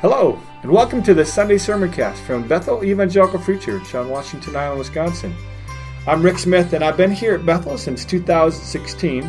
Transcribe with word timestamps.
Hello, 0.00 0.38
and 0.62 0.70
welcome 0.70 1.02
to 1.02 1.12
the 1.12 1.24
Sunday 1.24 1.56
Sermoncast 1.56 2.18
from 2.18 2.46
Bethel 2.46 2.84
Evangelical 2.84 3.40
Free 3.40 3.58
Church 3.58 3.96
on 3.96 4.08
Washington 4.08 4.54
Island, 4.54 4.78
Wisconsin. 4.78 5.34
I'm 6.06 6.22
Rick 6.22 6.38
Smith, 6.38 6.72
and 6.72 6.84
I've 6.84 6.96
been 6.96 7.10
here 7.10 7.34
at 7.34 7.44
Bethel 7.44 7.76
since 7.76 8.04
2016, 8.04 9.28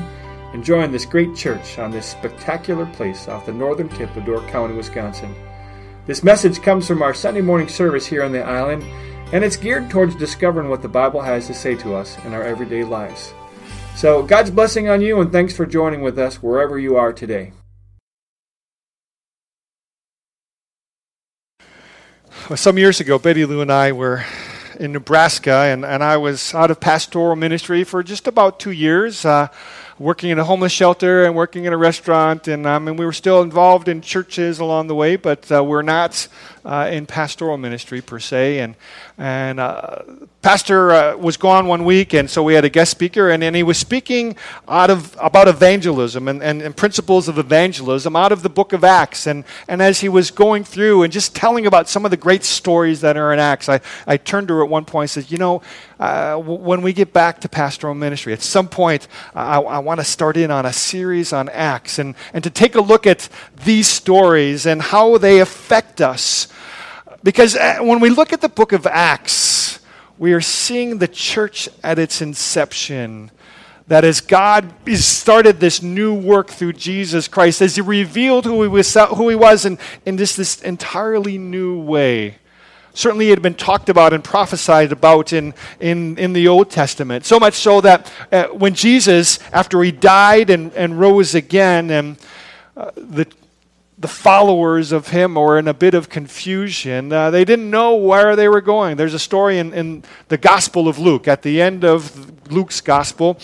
enjoying 0.53 0.91
this 0.91 1.07
great 1.07 1.35
church 1.35 1.79
on 1.79 1.89
this 1.89 2.05
spectacular 2.05 2.85
place 2.85 3.27
off 3.27 3.47
the 3.47 3.51
northern 3.51 3.89
tip 3.89 4.15
of 4.15 4.25
Door 4.25 4.41
County, 4.41 4.75
Wisconsin. 4.75 5.33
This 6.05 6.21
message 6.21 6.61
comes 6.61 6.87
from 6.87 7.01
our 7.01 7.15
Sunday 7.15 7.41
morning 7.41 7.67
service 7.67 8.05
here 8.05 8.21
on 8.21 8.31
the 8.31 8.43
island, 8.43 8.83
and 9.33 9.43
it's 9.43 9.57
geared 9.57 9.89
towards 9.89 10.15
discovering 10.17 10.69
what 10.69 10.83
the 10.83 10.87
Bible 10.87 11.21
has 11.21 11.47
to 11.47 11.55
say 11.55 11.73
to 11.77 11.95
us 11.95 12.15
in 12.25 12.33
our 12.35 12.43
everyday 12.43 12.83
lives. 12.83 13.33
So, 13.95 14.21
God's 14.21 14.51
blessing 14.51 14.87
on 14.87 15.01
you, 15.01 15.19
and 15.19 15.31
thanks 15.31 15.55
for 15.55 15.65
joining 15.65 16.01
with 16.01 16.19
us 16.19 16.43
wherever 16.43 16.77
you 16.77 16.95
are 16.95 17.11
today. 17.11 17.53
Some 22.55 22.79
years 22.79 22.99
ago, 22.99 23.19
Betty 23.19 23.45
Lou 23.45 23.61
and 23.61 23.71
I 23.71 23.91
were 23.91 24.25
in 24.79 24.91
Nebraska, 24.91 25.53
and, 25.53 25.85
and 25.85 26.03
I 26.03 26.17
was 26.17 26.55
out 26.55 26.71
of 26.71 26.79
pastoral 26.79 27.35
ministry 27.35 27.83
for 27.83 28.01
just 28.01 28.27
about 28.27 28.59
two 28.59 28.71
years, 28.71 29.23
uh, 29.23 29.49
working 29.99 30.29
in 30.29 30.39
a 30.39 30.43
homeless 30.45 30.71
shelter 30.71 31.25
and 31.25 31.35
working 31.35 31.65
in 31.65 31.73
a 31.73 31.77
restaurant. 31.77 32.47
And, 32.47 32.65
um, 32.65 32.87
and 32.87 32.97
we 32.97 33.05
were 33.05 33.13
still 33.13 33.41
involved 33.41 33.89
in 33.89 34.01
churches 34.01 34.59
along 34.59 34.87
the 34.87 34.95
way, 34.95 35.17
but 35.17 35.51
uh, 35.51 35.61
we're 35.63 35.81
not 35.81 36.27
uh, 36.63 36.89
in 36.91 37.05
pastoral 37.05 37.57
ministry 37.57 38.01
per 38.01 38.19
se. 38.19 38.59
And, 38.59 38.75
and 39.17 39.59
uh, 39.59 40.03
pastor 40.41 40.91
uh, 40.91 41.17
was 41.17 41.35
gone 41.35 41.67
one 41.67 41.83
week, 41.83 42.13
and 42.13 42.29
so 42.29 42.43
we 42.43 42.53
had 42.53 42.63
a 42.63 42.69
guest 42.69 42.91
speaker, 42.91 43.29
and, 43.29 43.43
and 43.43 43.55
he 43.55 43.63
was 43.63 43.77
speaking 43.77 44.35
out 44.67 44.89
of 44.89 45.17
about 45.19 45.47
evangelism 45.47 46.27
and, 46.27 46.41
and, 46.41 46.61
and, 46.61 46.77
principles 46.77 47.27
of 47.27 47.37
evangelism 47.37 48.15
out 48.15 48.31
of 48.31 48.43
the 48.43 48.49
book 48.49 48.71
of 48.71 48.83
Acts. 48.83 49.27
And, 49.27 49.43
and 49.67 49.81
as 49.81 49.99
he 49.99 50.07
was 50.07 50.31
going 50.31 50.63
through 50.63 51.03
and 51.03 51.11
just 51.11 51.35
telling 51.35 51.65
about 51.65 51.89
some 51.89 52.05
of 52.05 52.11
the 52.11 52.17
great 52.17 52.43
stories 52.43 53.01
that 53.01 53.17
are 53.17 53.33
in 53.33 53.39
Acts, 53.39 53.67
I, 53.67 53.81
I 54.07 54.17
turned 54.17 54.47
to 54.49 54.55
her 54.55 54.63
at 54.63 54.69
one 54.69 54.85
point 54.85 55.15
and 55.15 55.23
said, 55.23 55.31
You 55.31 55.37
know, 55.37 55.61
uh, 55.99 56.37
when 56.37 56.81
we 56.81 56.93
get 56.93 57.11
back 57.11 57.41
to 57.41 57.49
pastoral 57.49 57.93
ministry, 57.93 58.31
at 58.31 58.41
some 58.41 58.69
point, 58.69 59.07
I, 59.35 59.59
I 59.59 59.79
want 59.79 59.99
to 59.99 60.05
start 60.05 60.37
in 60.37 60.49
on 60.49 60.65
a 60.65 60.71
series 60.71 61.33
on 61.33 61.49
Acts 61.49 61.99
and, 61.99 62.15
and 62.33 62.43
to 62.43 62.49
take 62.49 62.75
a 62.75 62.81
look 62.81 63.05
at 63.05 63.27
these 63.65 63.87
stories 63.87 64.65
and 64.65 64.81
how 64.81 65.17
they 65.17 65.39
affect 65.39 65.99
us. 65.99 66.47
Because 67.21 67.57
uh, 67.57 67.79
when 67.81 67.99
we 67.99 68.09
look 68.09 68.31
at 68.31 68.39
the 68.39 68.47
book 68.47 68.71
of 68.71 68.87
Acts, 68.87 69.81
we 70.17 70.31
are 70.31 70.41
seeing 70.41 70.99
the 70.99 71.07
church 71.07 71.67
at 71.83 71.99
its 71.99 72.21
inception. 72.21 73.31
That 73.87 74.05
as 74.05 74.21
God 74.21 74.71
started 74.95 75.59
this 75.59 75.81
new 75.81 76.13
work 76.13 76.47
through 76.49 76.73
Jesus 76.73 77.27
Christ, 77.27 77.61
as 77.61 77.75
He 77.75 77.81
revealed 77.81 78.45
who 78.45 78.61
He 78.61 78.69
was, 78.69 78.93
who 78.93 79.27
he 79.27 79.35
was 79.35 79.65
in, 79.65 79.77
in 80.05 80.15
this, 80.15 80.35
this 80.35 80.61
entirely 80.61 81.37
new 81.37 81.81
way. 81.81 82.37
Certainly, 82.93 83.27
it 83.27 83.31
had 83.31 83.41
been 83.41 83.53
talked 83.53 83.89
about 83.89 84.13
and 84.13 84.23
prophesied 84.23 84.91
about 84.91 85.33
in, 85.33 85.53
in, 85.79 86.17
in 86.17 86.33
the 86.33 86.47
Old 86.47 86.69
Testament. 86.69 87.25
So 87.25 87.39
much 87.39 87.55
so 87.55 87.81
that 87.81 88.11
uh, 88.31 88.45
when 88.47 88.73
Jesus, 88.73 89.39
after 89.53 89.81
He 89.83 89.91
died 89.91 90.49
and, 90.49 90.73
and 90.73 90.99
rose 90.99 91.35
again, 91.35 91.89
and 91.91 92.17
uh, 92.75 92.91
the 92.95 93.27
the 93.99 94.07
followers 94.07 94.93
of 94.93 95.09
him 95.09 95.35
were 95.35 95.59
in 95.59 95.67
a 95.67 95.73
bit 95.73 95.93
of 95.93 96.07
confusion. 96.07 97.11
Uh, 97.11 97.29
they 97.29 97.43
didn't 97.43 97.69
know 97.69 97.95
where 97.95 98.37
they 98.37 98.47
were 98.47 98.61
going. 98.61 98.95
There's 98.95 99.13
a 99.13 99.19
story 99.19 99.59
in, 99.59 99.73
in 99.73 100.03
the 100.29 100.37
Gospel 100.37 100.87
of 100.87 100.97
Luke, 100.97 101.27
at 101.27 101.41
the 101.41 101.61
end 101.61 101.83
of 101.83 102.49
Luke's 102.49 102.79
Gospel. 102.79 103.37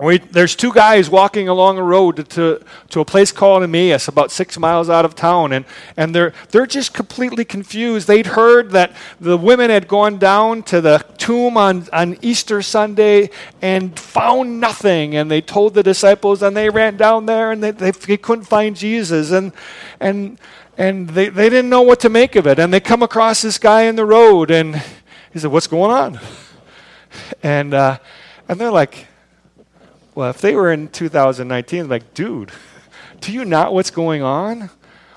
We, 0.00 0.16
there's 0.16 0.56
two 0.56 0.72
guys 0.72 1.10
walking 1.10 1.48
along 1.48 1.76
a 1.76 1.82
road 1.82 2.26
to, 2.30 2.62
to 2.88 3.00
a 3.00 3.04
place 3.04 3.32
called 3.32 3.62
Emmaus, 3.62 4.08
about 4.08 4.30
six 4.30 4.58
miles 4.58 4.88
out 4.88 5.04
of 5.04 5.14
town, 5.14 5.52
and, 5.52 5.66
and 5.94 6.14
they're, 6.14 6.32
they're 6.48 6.66
just 6.66 6.94
completely 6.94 7.44
confused. 7.44 8.08
They'd 8.08 8.28
heard 8.28 8.70
that 8.70 8.96
the 9.20 9.36
women 9.36 9.68
had 9.68 9.86
gone 9.86 10.16
down 10.16 10.62
to 10.64 10.80
the 10.80 11.04
tomb 11.18 11.58
on, 11.58 11.86
on 11.92 12.16
Easter 12.22 12.62
Sunday 12.62 13.28
and 13.60 13.98
found 13.98 14.58
nothing, 14.58 15.16
and 15.16 15.30
they 15.30 15.42
told 15.42 15.74
the 15.74 15.82
disciples, 15.82 16.42
and 16.42 16.56
they 16.56 16.70
ran 16.70 16.96
down 16.96 17.26
there, 17.26 17.52
and 17.52 17.62
they, 17.62 17.70
they, 17.70 17.90
they 17.90 18.16
couldn't 18.16 18.46
find 18.46 18.76
Jesus, 18.76 19.32
and, 19.32 19.52
and, 20.00 20.38
and 20.78 21.10
they, 21.10 21.28
they 21.28 21.50
didn't 21.50 21.68
know 21.68 21.82
what 21.82 22.00
to 22.00 22.08
make 22.08 22.36
of 22.36 22.46
it. 22.46 22.58
And 22.58 22.72
they 22.72 22.80
come 22.80 23.02
across 23.02 23.42
this 23.42 23.58
guy 23.58 23.82
in 23.82 23.96
the 23.96 24.06
road, 24.06 24.50
and 24.50 24.82
he 25.30 25.38
said, 25.38 25.50
What's 25.50 25.66
going 25.66 25.90
on? 25.90 26.20
And, 27.42 27.74
uh, 27.74 27.98
and 28.48 28.60
they're 28.60 28.70
like, 28.70 29.08
well, 30.20 30.28
if 30.28 30.42
they 30.42 30.54
were 30.54 30.70
in 30.70 30.88
2019, 30.88 31.88
like, 31.88 32.12
dude, 32.12 32.52
do 33.22 33.32
you 33.32 33.42
not 33.42 33.72
what's 33.72 33.90
going 33.90 34.20
on? 34.20 34.68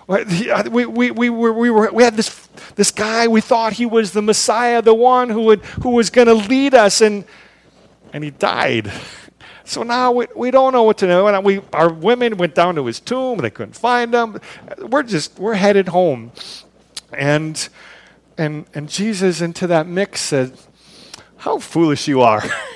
We, 0.07 0.85
we, 0.85 1.11
we, 1.11 1.29
were, 1.29 1.51
we, 1.51 1.69
were, 1.69 1.91
we 1.91 2.03
had 2.03 2.15
this, 2.15 2.47
this 2.75 2.89
guy, 2.89 3.27
we 3.27 3.41
thought 3.41 3.73
he 3.73 3.85
was 3.85 4.13
the 4.13 4.21
Messiah, 4.21 4.81
the 4.81 4.93
one 4.93 5.29
who, 5.29 5.41
would, 5.41 5.59
who 5.81 5.89
was 5.89 6.09
going 6.09 6.29
to 6.29 6.33
lead 6.33 6.73
us, 6.73 7.01
and, 7.01 7.25
and 8.13 8.23
he 8.23 8.29
died. 8.29 8.93
So 9.65 9.83
now 9.83 10.13
we, 10.13 10.27
we 10.37 10.51
don't 10.51 10.71
know 10.71 10.83
what 10.83 10.99
to 10.99 11.07
know. 11.07 11.27
And 11.27 11.43
we, 11.43 11.59
our 11.73 11.91
women 11.91 12.37
went 12.37 12.55
down 12.55 12.75
to 12.75 12.85
his 12.85 13.01
tomb, 13.01 13.39
they 13.39 13.49
couldn't 13.49 13.75
find 13.75 14.13
him. 14.13 14.39
We're 14.77 15.03
just, 15.03 15.37
we're 15.37 15.55
headed 15.55 15.89
home. 15.89 16.31
And, 17.11 17.67
and, 18.37 18.67
and 18.73 18.87
Jesus, 18.87 19.41
into 19.41 19.67
that 19.67 19.85
mix, 19.85 20.21
said, 20.21 20.57
How 21.35 21.59
foolish 21.59 22.07
you 22.07 22.21
are. 22.21 22.41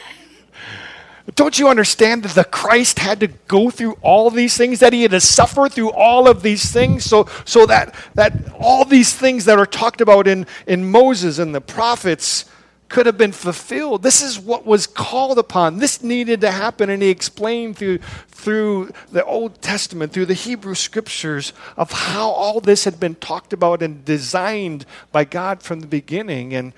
Don't 1.36 1.60
you 1.60 1.68
understand 1.68 2.24
that 2.24 2.36
the 2.36 2.46
Christ 2.46 3.00
had 3.00 3.20
to 3.20 3.28
go 3.28 3.70
through 3.70 3.98
all 4.02 4.30
these 4.30 4.56
things, 4.56 4.80
that 4.80 4.94
he 4.94 5.02
had 5.02 5.12
to 5.12 5.20
suffer 5.20 5.68
through 5.68 5.92
all 5.92 6.28
of 6.28 6.42
these 6.42 6.72
things, 6.72 7.04
so, 7.04 7.28
so 7.44 7.66
that, 7.66 7.94
that 8.14 8.34
all 8.58 8.86
these 8.86 9.14
things 9.14 9.46
that 9.46 9.60
are 9.60 9.66
talked 9.66 10.00
about 10.00 10.28
in, 10.28 10.48
in 10.68 10.90
Moses 10.90 11.38
and 11.38 11.54
the 11.54 11.62
prophets 11.62 12.46
could 12.90 13.06
have 13.06 13.18
been 13.18 13.32
fulfilled. 13.32 14.04
This 14.04 14.22
is 14.22 14.40
what 14.40 14.66
was 14.66 14.88
called 14.88 15.38
upon. 15.38 15.78
This 15.78 16.02
needed 16.02 16.42
to 16.42 16.52
happen, 16.52 16.90
and 16.90 17.02
he 17.02 17.10
explained 17.10 17.78
through, 17.78 18.00
through 18.30 18.92
the 19.12 19.26
Old 19.26 19.62
Testament, 19.62 20.14
through 20.14 20.28
the 20.28 20.34
Hebrew 20.34 20.76
scriptures, 20.76 21.54
of 21.76 21.92
how 21.92 22.30
all 22.30 22.60
this 22.62 22.86
had 22.86 23.00
been 23.00 23.16
talked 23.16 23.54
about 23.54 23.82
and 23.82 24.06
designed 24.06 24.86
by 25.12 25.26
God 25.26 25.62
from 25.62 25.82
the 25.82 25.88
beginning. 25.88 26.54
And 26.54 26.74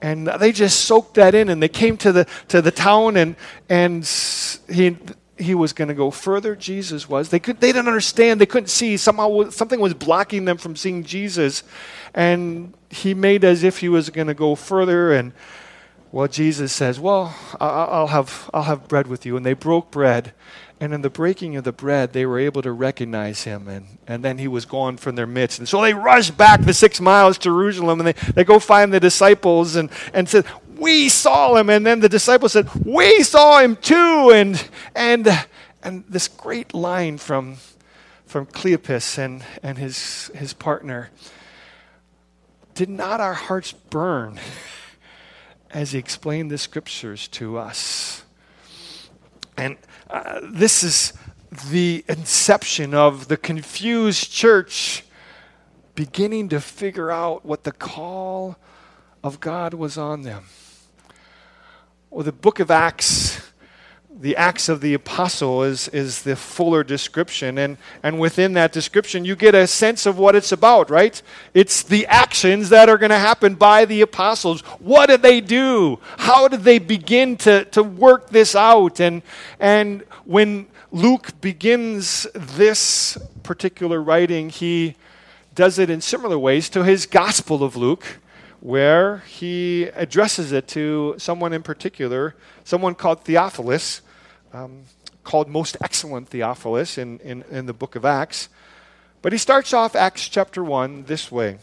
and 0.00 0.26
they 0.26 0.50
just 0.50 0.80
soaked 0.80 1.14
that 1.14 1.32
in 1.32 1.48
and 1.48 1.62
they 1.62 1.68
came 1.68 1.96
to 1.98 2.10
the 2.10 2.26
to 2.48 2.60
the 2.60 2.72
town 2.72 3.16
and 3.16 3.36
and 3.68 4.04
he 4.68 4.96
he 5.38 5.54
was 5.54 5.72
going 5.72 5.88
to 5.88 5.94
go 5.94 6.10
further. 6.10 6.54
Jesus 6.54 7.08
was. 7.08 7.30
They 7.30 7.38
could 7.38 7.60
they 7.60 7.72
didn't 7.72 7.88
understand. 7.88 8.40
They 8.40 8.46
couldn't 8.46 8.68
see. 8.68 8.96
Somehow 8.96 9.50
something 9.50 9.80
was 9.80 9.94
blocking 9.94 10.44
them 10.44 10.58
from 10.58 10.76
seeing 10.76 11.04
jesus. 11.04 11.62
And 12.14 12.74
he 12.90 13.14
made 13.14 13.44
as 13.44 13.62
if 13.62 13.78
he 13.78 13.88
was 13.88 14.10
going 14.10 14.26
to 14.26 14.34
go 14.34 14.54
further. 14.54 15.12
And 15.12 15.32
well 16.10 16.28
jesus 16.28 16.72
says 16.72 17.00
well 17.00 17.34
i'll 17.58 18.08
have 18.08 18.50
i'll 18.52 18.64
have 18.64 18.88
bread 18.88 19.06
with 19.06 19.24
you. 19.24 19.36
And 19.36 19.44
they 19.44 19.54
broke 19.54 19.90
bread. 19.90 20.32
And 20.80 20.92
in 20.92 21.02
the 21.02 21.10
breaking 21.10 21.54
of 21.54 21.62
the 21.62 21.70
bread, 21.70 22.12
they 22.12 22.26
were 22.26 22.40
able 22.40 22.60
to 22.62 22.72
recognize 22.72 23.44
him, 23.44 23.68
and, 23.68 23.86
and 24.08 24.24
then 24.24 24.38
he 24.38 24.48
was 24.48 24.64
gone 24.64 24.96
from 24.96 25.14
their 25.14 25.28
midst. 25.28 25.60
And 25.60 25.68
so 25.68 25.80
they 25.80 25.94
rushed 25.94 26.36
back 26.36 26.60
the 26.62 26.74
six 26.74 27.00
miles 27.00 27.38
to 27.38 27.44
Jerusalem, 27.44 28.00
and 28.00 28.08
they, 28.08 28.32
they 28.32 28.42
go 28.42 28.58
find 28.58 28.92
the 28.92 28.98
disciples 28.98 29.76
and, 29.76 29.90
and 30.12 30.28
said, 30.28 30.44
We 30.76 31.08
saw 31.08 31.56
him. 31.56 31.70
And 31.70 31.86
then 31.86 32.00
the 32.00 32.08
disciples 32.08 32.52
said, 32.52 32.68
We 32.84 33.22
saw 33.22 33.60
him 33.60 33.76
too. 33.76 34.30
And, 34.34 34.62
and, 34.94 35.28
and 35.82 36.04
this 36.08 36.28
great 36.28 36.74
line 36.74 37.18
from, 37.18 37.56
from 38.26 38.46
Cleopas 38.46 39.18
and, 39.18 39.44
and 39.62 39.78
his, 39.78 40.30
his 40.34 40.52
partner 40.52 41.10
Did 42.74 42.88
not 42.88 43.20
our 43.20 43.34
hearts 43.34 43.72
burn 43.72 44.40
as 45.70 45.92
he 45.92 45.98
explained 45.98 46.50
the 46.50 46.58
scriptures 46.58 47.28
to 47.28 47.58
us? 47.58 48.24
And 49.56 49.76
uh, 50.10 50.40
this 50.44 50.82
is 50.82 51.12
the 51.70 52.04
inception 52.08 52.94
of 52.94 53.28
the 53.28 53.36
confused 53.36 54.32
church 54.32 55.04
beginning 55.94 56.48
to 56.48 56.60
figure 56.60 57.10
out 57.10 57.44
what 57.44 57.64
the 57.64 57.72
call 57.72 58.56
of 59.22 59.40
God 59.40 59.74
was 59.74 59.96
on 59.96 60.22
them. 60.22 60.44
Well, 62.10 62.24
the 62.24 62.32
book 62.32 62.60
of 62.60 62.70
Acts 62.70 63.40
the 64.22 64.36
Acts 64.36 64.68
of 64.68 64.80
the 64.80 64.94
Apostle 64.94 65.64
is, 65.64 65.88
is 65.88 66.22
the 66.22 66.36
fuller 66.36 66.84
description. 66.84 67.58
And, 67.58 67.76
and 68.04 68.20
within 68.20 68.52
that 68.52 68.72
description, 68.72 69.24
you 69.24 69.34
get 69.34 69.54
a 69.54 69.66
sense 69.66 70.06
of 70.06 70.16
what 70.16 70.36
it's 70.36 70.52
about, 70.52 70.90
right? 70.90 71.20
It's 71.54 71.82
the 71.82 72.06
actions 72.06 72.68
that 72.68 72.88
are 72.88 72.98
going 72.98 73.10
to 73.10 73.18
happen 73.18 73.56
by 73.56 73.84
the 73.84 74.00
apostles. 74.00 74.60
What 74.78 75.06
did 75.06 75.22
they 75.22 75.40
do? 75.40 75.98
How 76.18 76.46
did 76.46 76.60
they 76.60 76.78
begin 76.78 77.36
to, 77.38 77.64
to 77.66 77.82
work 77.82 78.30
this 78.30 78.54
out? 78.54 79.00
And, 79.00 79.22
and 79.58 80.02
when 80.24 80.68
Luke 80.92 81.40
begins 81.40 82.28
this 82.34 83.18
particular 83.42 84.00
writing, 84.00 84.50
he 84.50 84.94
does 85.54 85.80
it 85.80 85.90
in 85.90 86.00
similar 86.00 86.38
ways 86.38 86.68
to 86.70 86.84
his 86.84 87.06
Gospel 87.06 87.64
of 87.64 87.76
Luke 87.76 88.18
where 88.62 89.18
he 89.26 89.82
addresses 89.94 90.52
it 90.52 90.68
to 90.68 91.16
someone 91.18 91.52
in 91.52 91.64
particular, 91.64 92.36
someone 92.62 92.94
called 92.94 93.24
Theophilus, 93.24 94.02
um, 94.52 94.84
called 95.24 95.48
Most 95.48 95.76
Excellent 95.82 96.28
Theophilus 96.28 96.96
in, 96.96 97.18
in, 97.20 97.42
in 97.50 97.66
the 97.66 97.72
book 97.72 97.96
of 97.96 98.04
Acts. 98.04 98.48
But 99.20 99.32
he 99.32 99.38
starts 99.38 99.72
off 99.72 99.96
Acts 99.96 100.28
chapter 100.28 100.62
1 100.62 101.04
this 101.04 101.32
way. 101.32 101.58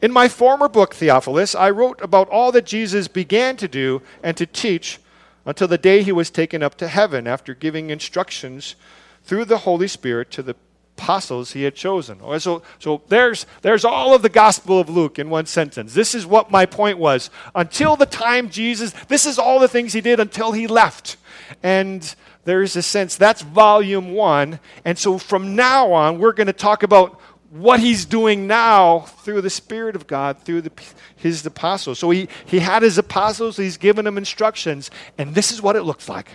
In 0.00 0.12
my 0.12 0.28
former 0.28 0.68
book, 0.68 0.94
Theophilus, 0.94 1.56
I 1.56 1.70
wrote 1.70 2.00
about 2.00 2.28
all 2.28 2.52
that 2.52 2.66
Jesus 2.66 3.08
began 3.08 3.56
to 3.56 3.66
do 3.66 4.00
and 4.22 4.36
to 4.36 4.46
teach 4.46 5.00
until 5.44 5.66
the 5.66 5.76
day 5.76 6.04
he 6.04 6.12
was 6.12 6.30
taken 6.30 6.62
up 6.62 6.76
to 6.76 6.86
heaven 6.86 7.26
after 7.26 7.52
giving 7.52 7.90
instructions 7.90 8.76
through 9.24 9.46
the 9.46 9.58
Holy 9.58 9.88
Spirit 9.88 10.30
to 10.30 10.42
the 10.42 10.54
apostles 10.96 11.52
he 11.52 11.64
had 11.64 11.74
chosen. 11.74 12.20
So, 12.38 12.62
so 12.78 13.02
there's, 13.08 13.46
there's 13.62 13.84
all 13.84 14.14
of 14.14 14.22
the 14.22 14.28
Gospel 14.28 14.78
of 14.78 14.88
Luke 14.88 15.18
in 15.18 15.30
one 15.30 15.46
sentence. 15.46 15.94
This 15.94 16.14
is 16.14 16.26
what 16.26 16.50
my 16.50 16.66
point 16.66 16.98
was. 16.98 17.30
Until 17.54 17.96
the 17.96 18.06
time 18.06 18.50
Jesus, 18.50 18.92
this 19.08 19.26
is 19.26 19.38
all 19.38 19.58
the 19.58 19.68
things 19.68 19.92
he 19.92 20.00
did 20.00 20.20
until 20.20 20.52
he 20.52 20.66
left. 20.66 21.16
And 21.62 22.14
there's 22.44 22.76
a 22.76 22.82
sense 22.82 23.16
that's 23.16 23.42
volume 23.42 24.12
one. 24.12 24.60
And 24.84 24.98
so 24.98 25.18
from 25.18 25.56
now 25.56 25.92
on, 25.92 26.18
we're 26.18 26.32
going 26.32 26.46
to 26.46 26.52
talk 26.52 26.82
about 26.82 27.20
what 27.50 27.80
he's 27.80 28.04
doing 28.06 28.46
now 28.46 29.00
through 29.00 29.42
the 29.42 29.50
Spirit 29.50 29.94
of 29.94 30.06
God, 30.06 30.38
through 30.38 30.62
the, 30.62 30.72
his 31.16 31.44
apostles. 31.44 31.98
So 31.98 32.10
he, 32.10 32.28
he 32.46 32.60
had 32.60 32.82
his 32.82 32.96
apostles, 32.96 33.58
he's 33.58 33.76
given 33.76 34.06
them 34.06 34.16
instructions, 34.16 34.90
and 35.18 35.34
this 35.34 35.52
is 35.52 35.60
what 35.60 35.76
it 35.76 35.82
looks 35.82 36.08
like. 36.08 36.28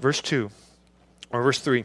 Verse 0.00 0.20
2, 0.20 0.50
or 1.30 1.42
verse 1.42 1.60
3. 1.60 1.84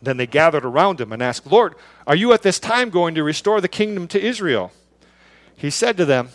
Then 0.00 0.16
they 0.16 0.26
gathered 0.26 0.64
around 0.64 1.00
him 1.00 1.12
and 1.12 1.22
asked, 1.22 1.46
Lord, 1.46 1.74
are 2.06 2.16
you 2.16 2.32
at 2.32 2.42
this 2.42 2.58
time 2.58 2.90
going 2.90 3.14
to 3.14 3.22
restore 3.22 3.60
the 3.60 3.68
kingdom 3.68 4.06
to 4.08 4.20
Israel? 4.20 4.72
He 5.56 5.70
said 5.70 5.96
to 5.96 6.04
them, 6.04 6.30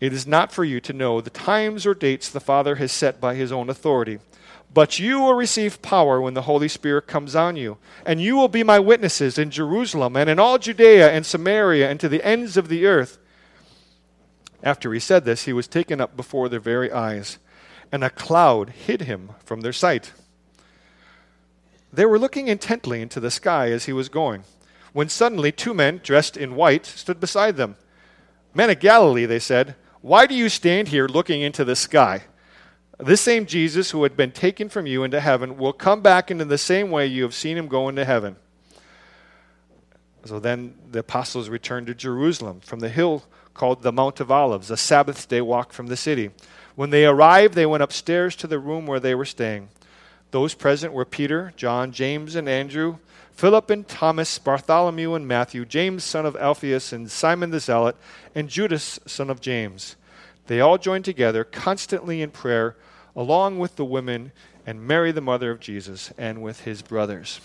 It 0.00 0.12
is 0.12 0.26
not 0.26 0.52
for 0.52 0.64
you 0.64 0.80
to 0.80 0.92
know 0.92 1.20
the 1.20 1.30
times 1.30 1.86
or 1.86 1.94
dates 1.94 2.28
the 2.28 2.40
Father 2.40 2.76
has 2.76 2.92
set 2.92 3.20
by 3.20 3.34
his 3.34 3.52
own 3.52 3.68
authority 3.68 4.18
but 4.72 4.98
you 4.98 5.20
will 5.20 5.34
receive 5.34 5.80
power 5.82 6.20
when 6.20 6.34
the 6.34 6.42
Holy 6.42 6.68
Spirit 6.68 7.06
comes 7.06 7.34
on 7.34 7.56
you. 7.56 7.78
And 8.04 8.20
you 8.20 8.36
will 8.36 8.48
be 8.48 8.62
my 8.62 8.78
witnesses 8.78 9.38
in 9.38 9.50
Jerusalem 9.50 10.16
and 10.16 10.28
in 10.28 10.38
all 10.38 10.58
Judea 10.58 11.10
and 11.10 11.24
Samaria 11.24 11.90
and 11.90 11.98
to 12.00 12.08
the 12.08 12.24
ends 12.24 12.56
of 12.56 12.68
the 12.68 12.86
earth. 12.86 13.18
After 14.62 14.92
he 14.92 15.00
said 15.00 15.24
this, 15.24 15.44
he 15.44 15.52
was 15.52 15.68
taken 15.68 16.00
up 16.00 16.16
before 16.16 16.48
their 16.48 16.60
very 16.60 16.90
eyes, 16.90 17.38
and 17.92 18.02
a 18.02 18.10
cloud 18.10 18.70
hid 18.70 19.02
him 19.02 19.30
from 19.44 19.60
their 19.60 19.72
sight. 19.72 20.12
They 21.92 22.06
were 22.06 22.18
looking 22.18 22.48
intently 22.48 23.00
into 23.00 23.20
the 23.20 23.30
sky 23.30 23.70
as 23.70 23.86
he 23.86 23.92
was 23.92 24.08
going, 24.08 24.44
when 24.92 25.08
suddenly 25.08 25.52
two 25.52 25.74
men 25.74 26.00
dressed 26.02 26.36
in 26.36 26.54
white 26.54 26.86
stood 26.86 27.20
beside 27.20 27.56
them. 27.56 27.76
Men 28.54 28.70
of 28.70 28.80
Galilee, 28.80 29.26
they 29.26 29.38
said, 29.38 29.74
why 30.00 30.26
do 30.26 30.34
you 30.34 30.48
stand 30.48 30.88
here 30.88 31.08
looking 31.08 31.42
into 31.42 31.64
the 31.64 31.76
sky? 31.76 32.22
This 32.98 33.20
same 33.20 33.46
Jesus 33.46 33.90
who 33.90 34.02
had 34.02 34.16
been 34.16 34.32
taken 34.32 34.68
from 34.68 34.86
you 34.86 35.02
into 35.02 35.20
heaven 35.20 35.56
will 35.56 35.72
come 35.72 36.02
back 36.02 36.30
into 36.30 36.44
the 36.44 36.58
same 36.58 36.90
way 36.90 37.06
you 37.06 37.22
have 37.22 37.34
seen 37.34 37.56
him 37.56 37.68
go 37.68 37.88
into 37.88 38.04
heaven. 38.04 38.36
So 40.24 40.38
then 40.40 40.74
the 40.90 41.00
apostles 41.00 41.48
returned 41.48 41.86
to 41.86 41.94
Jerusalem 41.94 42.60
from 42.60 42.80
the 42.80 42.88
hill 42.88 43.24
called 43.54 43.82
the 43.82 43.92
Mount 43.92 44.20
of 44.20 44.30
Olives, 44.30 44.70
a 44.70 44.76
Sabbath 44.76 45.28
day 45.28 45.40
walk 45.40 45.72
from 45.72 45.86
the 45.86 45.96
city. 45.96 46.30
When 46.74 46.90
they 46.90 47.06
arrived, 47.06 47.54
they 47.54 47.66
went 47.66 47.82
upstairs 47.82 48.36
to 48.36 48.46
the 48.46 48.58
room 48.58 48.86
where 48.86 49.00
they 49.00 49.14
were 49.14 49.24
staying. 49.24 49.68
Those 50.30 50.54
present 50.54 50.92
were 50.92 51.04
Peter, 51.04 51.52
John, 51.56 51.92
James, 51.92 52.34
and 52.34 52.48
Andrew, 52.48 52.98
Philip 53.32 53.70
and 53.70 53.86
Thomas, 53.86 54.38
Bartholomew 54.38 55.14
and 55.14 55.26
Matthew, 55.26 55.64
James, 55.64 56.02
son 56.02 56.26
of 56.26 56.36
Alphaeus, 56.36 56.92
and 56.92 57.10
Simon 57.10 57.50
the 57.50 57.60
Zealot, 57.60 57.96
and 58.34 58.48
Judas, 58.48 58.98
son 59.06 59.30
of 59.30 59.40
James. 59.40 59.96
They 60.48 60.60
all 60.60 60.76
joined 60.76 61.04
together 61.04 61.44
constantly 61.44 62.20
in 62.20 62.30
prayer 62.30 62.74
along 63.14 63.58
with 63.58 63.76
the 63.76 63.84
women 63.84 64.32
and 64.66 64.82
Mary, 64.82 65.12
the 65.12 65.20
mother 65.20 65.50
of 65.50 65.60
Jesus, 65.60 66.12
and 66.18 66.42
with 66.42 66.62
his 66.62 66.82
brothers. 66.82 67.40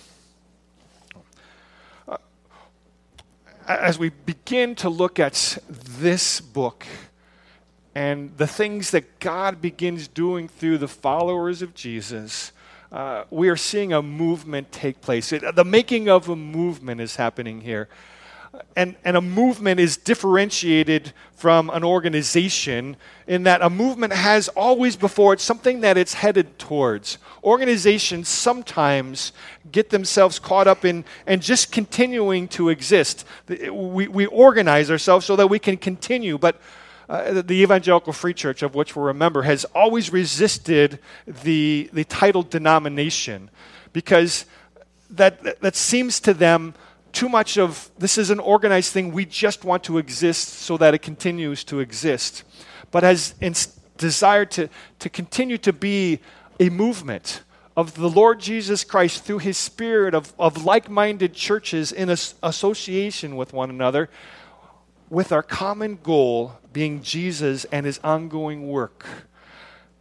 Uh, 2.07 2.17
as 3.67 3.97
we 3.97 4.09
begin 4.09 4.75
to 4.75 4.89
look 4.89 5.19
at 5.19 5.57
this 5.69 6.41
book 6.41 6.85
and 7.95 8.35
the 8.37 8.47
things 8.47 8.91
that 8.91 9.19
God 9.19 9.61
begins 9.61 10.07
doing 10.07 10.47
through 10.47 10.79
the 10.79 10.87
followers 10.87 11.61
of 11.61 11.73
Jesus, 11.73 12.51
uh, 12.93 13.25
we 13.29 13.49
are 13.49 13.57
seeing 13.57 13.91
a 13.91 14.01
movement 14.01 14.71
take 14.71 15.01
place. 15.01 15.33
It, 15.33 15.55
the 15.55 15.65
making 15.65 16.07
of 16.07 16.29
a 16.29 16.35
movement 16.35 17.01
is 17.01 17.17
happening 17.17 17.61
here 17.61 17.89
and, 18.75 18.95
and 19.03 19.17
a 19.17 19.21
movement 19.21 19.79
is 19.79 19.97
differentiated 19.97 21.13
from 21.35 21.69
an 21.71 21.83
organization 21.83 22.95
in 23.27 23.43
that 23.43 23.61
a 23.61 23.69
movement 23.69 24.13
has 24.13 24.47
always 24.49 24.95
before 24.95 25.33
it 25.33 25.39
something 25.39 25.81
that 25.81 25.97
it's 25.97 26.13
headed 26.13 26.59
towards. 26.59 27.17
Organizations 27.43 28.29
sometimes 28.29 29.33
get 29.71 29.89
themselves 29.89 30.39
caught 30.39 30.67
up 30.67 30.85
in 30.85 31.03
and 31.25 31.41
just 31.41 31.71
continuing 31.71 32.47
to 32.49 32.69
exist. 32.69 33.25
We, 33.47 34.07
we 34.07 34.25
organize 34.27 34.91
ourselves 34.91 35.25
so 35.25 35.35
that 35.35 35.47
we 35.47 35.59
can 35.59 35.77
continue, 35.77 36.37
but 36.37 36.59
uh, 37.13 37.43
the 37.43 37.61
Evangelical 37.61 38.11
Free 38.11 38.33
Church, 38.33 38.63
of 38.63 38.73
which 38.73 38.95
we're 38.95 39.11
a 39.11 39.13
member, 39.13 39.43
has 39.43 39.65
always 39.65 40.11
resisted 40.11 40.97
the, 41.27 41.87
the 41.93 42.03
title 42.05 42.41
denomination 42.41 43.51
because 43.93 44.45
that, 45.11 45.61
that 45.61 45.75
seems 45.75 46.19
to 46.21 46.33
them 46.33 46.73
too 47.11 47.29
much 47.29 47.59
of 47.59 47.91
this 47.99 48.17
is 48.17 48.31
an 48.31 48.39
organized 48.39 48.91
thing, 48.91 49.11
we 49.11 49.25
just 49.25 49.63
want 49.63 49.83
to 49.83 49.99
exist 49.99 50.49
so 50.49 50.75
that 50.77 50.95
it 50.95 51.03
continues 51.03 51.63
to 51.65 51.81
exist, 51.81 52.43
but 52.89 53.03
has 53.03 53.35
desired 53.97 54.49
to, 54.49 54.67
to 54.97 55.07
continue 55.07 55.59
to 55.59 55.71
be 55.71 56.19
a 56.59 56.69
movement 56.69 57.43
of 57.77 57.93
the 57.93 58.09
Lord 58.09 58.39
Jesus 58.39 58.83
Christ 58.83 59.23
through 59.23 59.37
his 59.37 59.59
spirit 59.59 60.15
of, 60.15 60.33
of 60.39 60.65
like 60.65 60.89
minded 60.89 61.35
churches 61.35 61.91
in 61.91 62.09
association 62.09 63.35
with 63.35 63.53
one 63.53 63.69
another, 63.69 64.09
with 65.13 65.31
our 65.31 65.43
common 65.43 65.99
goal 66.01 66.53
being 66.73 67.03
Jesus 67.03 67.65
and 67.65 67.85
his 67.85 67.99
ongoing 68.03 68.67
work. 68.67 69.05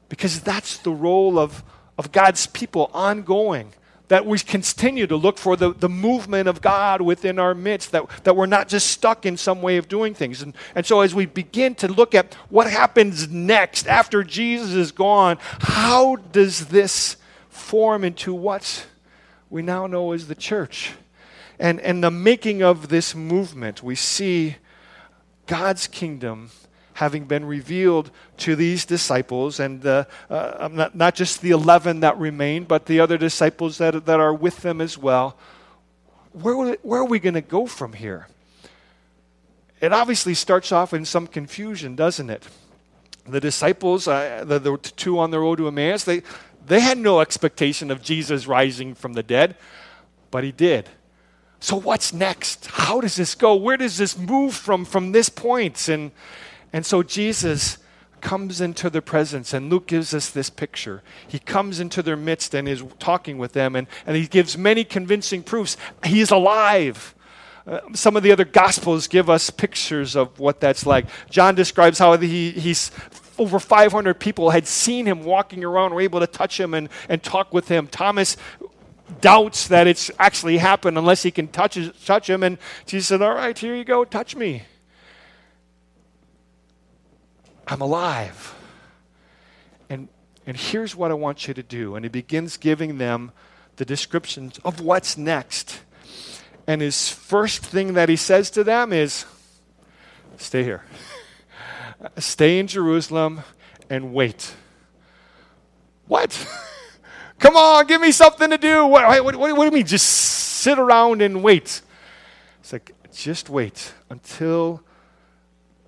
Because 0.09 0.41
that's 0.41 0.79
the 0.79 0.91
role 0.91 1.39
of, 1.39 1.63
of 1.99 2.13
God's 2.13 2.47
people 2.47 2.91
ongoing 2.95 3.75
that 4.09 4.27
we 4.27 4.39
continue 4.39 5.07
to 5.07 5.17
look 5.17 5.39
for 5.39 5.57
the, 5.57 5.73
the 5.73 5.89
movement 5.89 6.49
of 6.49 6.61
God 6.61 7.01
within 7.01 7.39
our 7.39 7.55
midst, 7.55 7.93
that, 7.93 8.07
that 8.25 8.37
we're 8.37 8.47
not 8.47 8.69
just 8.69 8.89
stuck 8.89 9.25
in 9.25 9.37
some 9.37 9.63
way 9.63 9.77
of 9.77 9.89
doing 9.89 10.13
things. 10.13 10.43
And, 10.43 10.55
and 10.75 10.85
so, 10.85 11.01
as 11.01 11.15
we 11.15 11.25
begin 11.25 11.75
to 11.77 11.89
look 11.89 12.15
at 12.15 12.35
what 12.51 12.71
happens 12.71 13.31
next 13.31 13.87
after 13.87 14.23
Jesus 14.23 14.73
is 14.73 14.93
gone, 14.93 15.39
how 15.61 16.17
does 16.17 16.67
this 16.67 17.17
form 17.49 18.05
into 18.05 18.35
what 18.35 18.87
we 19.49 19.63
now 19.63 19.87
know 19.87 20.13
as 20.13 20.27
the 20.27 20.35
church? 20.35 20.93
And, 21.59 21.81
and 21.81 22.05
the 22.05 22.11
making 22.11 22.63
of 22.63 22.89
this 22.89 23.15
movement, 23.15 23.83
we 23.83 23.95
see 23.95 24.57
God's 25.53 25.87
kingdom 25.87 26.51
having 26.95 27.27
been 27.27 27.45
revealed 27.45 28.11
to 28.39 28.57
these 28.57 28.87
disciples, 28.87 29.61
and 29.61 29.85
uh, 29.85 30.05
uh, 30.31 30.71
not, 30.73 30.95
not 30.95 31.15
just 31.15 31.43
the 31.43 31.51
11 31.51 32.01
that 32.01 32.17
remain, 32.17 32.65
but 32.65 32.87
the 32.87 33.01
other 33.01 33.19
disciples 33.19 33.77
that, 33.77 34.07
that 34.07 34.19
are 34.19 34.33
with 34.33 34.63
them 34.63 34.81
as 34.81 34.97
well. 34.97 35.37
Where, 36.33 36.79
where 36.81 37.01
are 37.03 37.05
we 37.05 37.19
going 37.19 37.35
to 37.35 37.43
go 37.43 37.67
from 37.67 37.93
here? 37.93 38.29
It 39.79 39.93
obviously 39.93 40.33
starts 40.33 40.73
off 40.73 40.95
in 40.95 41.05
some 41.05 41.27
confusion, 41.27 41.97
doesn't 41.97 42.31
it? 42.31 42.49
The 43.29 43.39
disciples, 43.39 44.09
uh, 44.09 44.45
the, 44.47 44.59
the 44.59 44.79
two 44.79 45.19
on 45.19 45.33
the 45.33 45.39
road 45.39 45.59
to 45.59 45.69
Emmaus, 45.69 46.05
they, 46.05 46.23
they 46.65 46.81
had 46.81 46.97
no 46.97 47.21
expectation 47.21 47.91
of 47.91 48.03
Jesus 48.03 48.47
rising 48.47 48.95
from 48.95 49.13
the 49.13 49.23
dead, 49.23 49.57
but 50.31 50.45
he 50.45 50.51
did. 50.51 50.89
So 51.63 51.77
what's 51.77 52.13
next? 52.13 52.67
How 52.67 53.01
does 53.01 53.15
this 53.15 53.37
go? 53.37 53.55
Where 53.55 53.77
does 53.77 53.97
this 53.97 54.19
move 54.19 54.53
from 54.53 54.85
from 54.85 55.13
this 55.13 55.29
point? 55.29 55.89
And 55.89 56.11
and 56.73 56.85
so 56.85 57.05
Jesus 57.05 57.79
comes 58.21 58.61
into 58.61 58.91
their 58.91 59.01
presence, 59.01 59.55
and 59.55 59.71
Luke 59.71 59.87
gives 59.87 60.13
us 60.13 60.29
this 60.29 60.51
picture. 60.51 61.05
He 61.29 61.39
comes 61.39 61.79
into 61.79 62.03
their 62.03 62.17
midst 62.17 62.53
and 62.53 62.69
is 62.69 62.83
talking 62.99 63.39
with 63.39 63.53
them, 63.53 63.77
and, 63.77 63.87
and 64.07 64.17
he 64.17 64.27
gives 64.27 64.59
many 64.59 64.83
convincing 64.83 65.45
proofs. 65.45 65.77
He's 66.05 66.33
alive. 66.33 67.15
Uh, 67.65 67.81
some 67.95 68.17
of 68.17 68.25
the 68.25 68.33
other 68.33 68.45
gospels 68.45 69.07
give 69.07 69.31
us 69.31 69.49
pictures 69.51 70.17
of 70.17 70.41
what 70.41 70.61
that's 70.61 70.85
like. 70.85 71.07
John 71.31 71.55
describes 71.55 71.99
how 71.99 72.17
he, 72.17 72.51
he's 72.51 72.91
over 73.39 73.61
500 73.61 74.19
people 74.19 74.51
had 74.51 74.67
seen 74.67 75.07
him 75.07 75.23
walking 75.23 75.63
around, 75.63 75.95
were 75.95 76.01
able 76.01 76.21
to 76.21 76.27
touch 76.27 76.59
him 76.59 76.75
and, 76.75 76.89
and 77.09 77.23
talk 77.23 77.53
with 77.53 77.69
him. 77.69 77.87
Thomas 77.87 78.37
doubts 79.21 79.69
that 79.69 79.87
it's 79.87 80.11
actually 80.19 80.59
happened 80.59 80.99
unless 80.99 81.23
he 81.23 81.31
can 81.31 81.49
touch, 81.49 81.79
touch 82.05 82.29
him. 82.29 82.43
And 82.43 82.59
Jesus 82.87 83.09
said, 83.09 83.23
All 83.23 83.35
right, 83.35 83.57
here 83.57 83.75
you 83.75 83.85
go, 83.85 84.05
touch 84.05 84.35
me. 84.35 84.63
I'm 87.67 87.81
alive. 87.81 88.55
And, 89.89 90.09
and 90.47 90.57
here's 90.57 90.97
what 90.97 91.11
I 91.11 91.15
want 91.15 91.47
you 91.47 91.55
to 91.55 91.63
do. 91.63 91.95
And 91.95 92.05
he 92.05 92.09
begins 92.09 92.57
giving 92.57 92.99
them 92.99 93.33
the 93.77 93.85
descriptions 93.85 94.59
of 94.65 94.81
what's 94.81 95.17
next. 95.17 95.81
And 96.67 96.81
his 96.81 97.09
first 97.09 97.65
thing 97.65 97.95
that 97.95 98.09
he 98.09 98.17
says 98.17 98.51
to 98.51 98.65
them 98.65 98.93
is, 98.93 99.25
Stay 100.37 100.65
here. 100.65 100.85
Stay 102.19 102.59
in 102.59 102.67
Jerusalem 102.67 103.43
and 103.89 104.13
wait. 104.13 104.55
What? 106.07 106.47
Come 107.43 107.57
on, 107.57 107.89
give 107.89 108.01
me 108.01 108.13
something 108.13 108.51
to 108.51 108.57
do. 108.57 108.87
What, 108.87 109.25
what, 109.25 109.37
what, 109.37 109.57
do 109.57 109.65
you 109.65 109.71
mean? 109.73 109.85
Just 109.85 110.07
sit 110.07 110.79
around 110.79 111.21
and 111.23 111.43
wait. 111.43 111.83
It's 112.61 112.73
like, 112.73 112.95
just 113.13 113.51
wait 113.51 113.95
until 114.09 114.81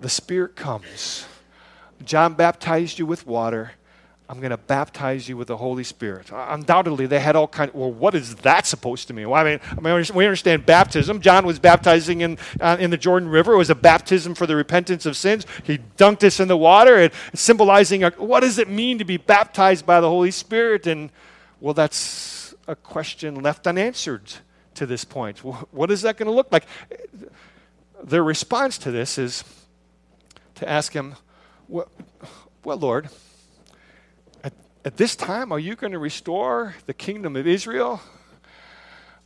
the 0.01 0.09
Spirit 0.09 0.57
comes. 0.57 1.25
John 2.03 2.33
baptized 2.33 2.99
you 2.99 3.05
with 3.05 3.25
water. 3.25 3.71
I'm 4.27 4.39
going 4.41 4.51
to 4.51 4.57
baptize 4.57 5.29
you 5.29 5.37
with 5.37 5.47
the 5.47 5.55
Holy 5.55 5.85
Spirit. 5.85 6.29
Undoubtedly, 6.33 7.05
they 7.05 7.21
had 7.21 7.37
all 7.37 7.47
kind. 7.47 7.69
Of, 7.69 7.75
well, 7.75 7.91
what 7.91 8.15
is 8.15 8.35
that 8.37 8.65
supposed 8.65 9.07
to 9.07 9.13
mean? 9.13 9.29
Well, 9.29 9.39
I 9.39 9.51
mean, 9.51 9.59
I 9.69 9.79
mean, 9.79 10.05
we 10.13 10.25
understand 10.25 10.65
baptism. 10.65 11.21
John 11.21 11.45
was 11.45 11.57
baptizing 11.57 12.19
in 12.19 12.37
uh, 12.59 12.75
in 12.79 12.89
the 12.89 12.97
Jordan 12.97 13.29
River. 13.29 13.53
It 13.53 13.57
was 13.57 13.69
a 13.69 13.75
baptism 13.75 14.35
for 14.35 14.45
the 14.45 14.57
repentance 14.57 15.05
of 15.05 15.15
sins. 15.15 15.45
He 15.63 15.77
dunked 15.95 16.25
us 16.25 16.41
in 16.41 16.49
the 16.49 16.57
water, 16.57 16.97
and 16.97 17.13
symbolizing 17.33 18.03
a, 18.03 18.09
what 18.17 18.41
does 18.41 18.59
it 18.59 18.67
mean 18.67 18.97
to 18.97 19.05
be 19.05 19.15
baptized 19.15 19.85
by 19.85 20.01
the 20.01 20.09
Holy 20.09 20.31
Spirit? 20.31 20.85
And 20.85 21.11
well, 21.65 21.73
that's 21.73 22.53
a 22.67 22.75
question 22.75 23.41
left 23.41 23.65
unanswered 23.65 24.31
to 24.75 24.85
this 24.85 25.03
point. 25.03 25.39
What 25.39 25.89
is 25.89 26.03
that 26.03 26.15
going 26.15 26.27
to 26.27 26.31
look 26.31 26.51
like? 26.51 26.67
Their 28.03 28.23
response 28.23 28.77
to 28.77 28.91
this 28.91 29.17
is 29.17 29.43
to 30.53 30.69
ask 30.69 30.93
him, 30.93 31.15
"Well, 31.67 31.89
well 32.63 32.77
Lord." 32.77 33.09
At 34.43 34.97
this 34.97 35.15
time, 35.15 35.51
are 35.51 35.57
you 35.57 35.75
going 35.75 35.93
to 35.93 35.97
restore 35.97 36.75
the 36.85 36.93
kingdom 36.93 37.35
of 37.35 37.47
Israel? 37.47 37.99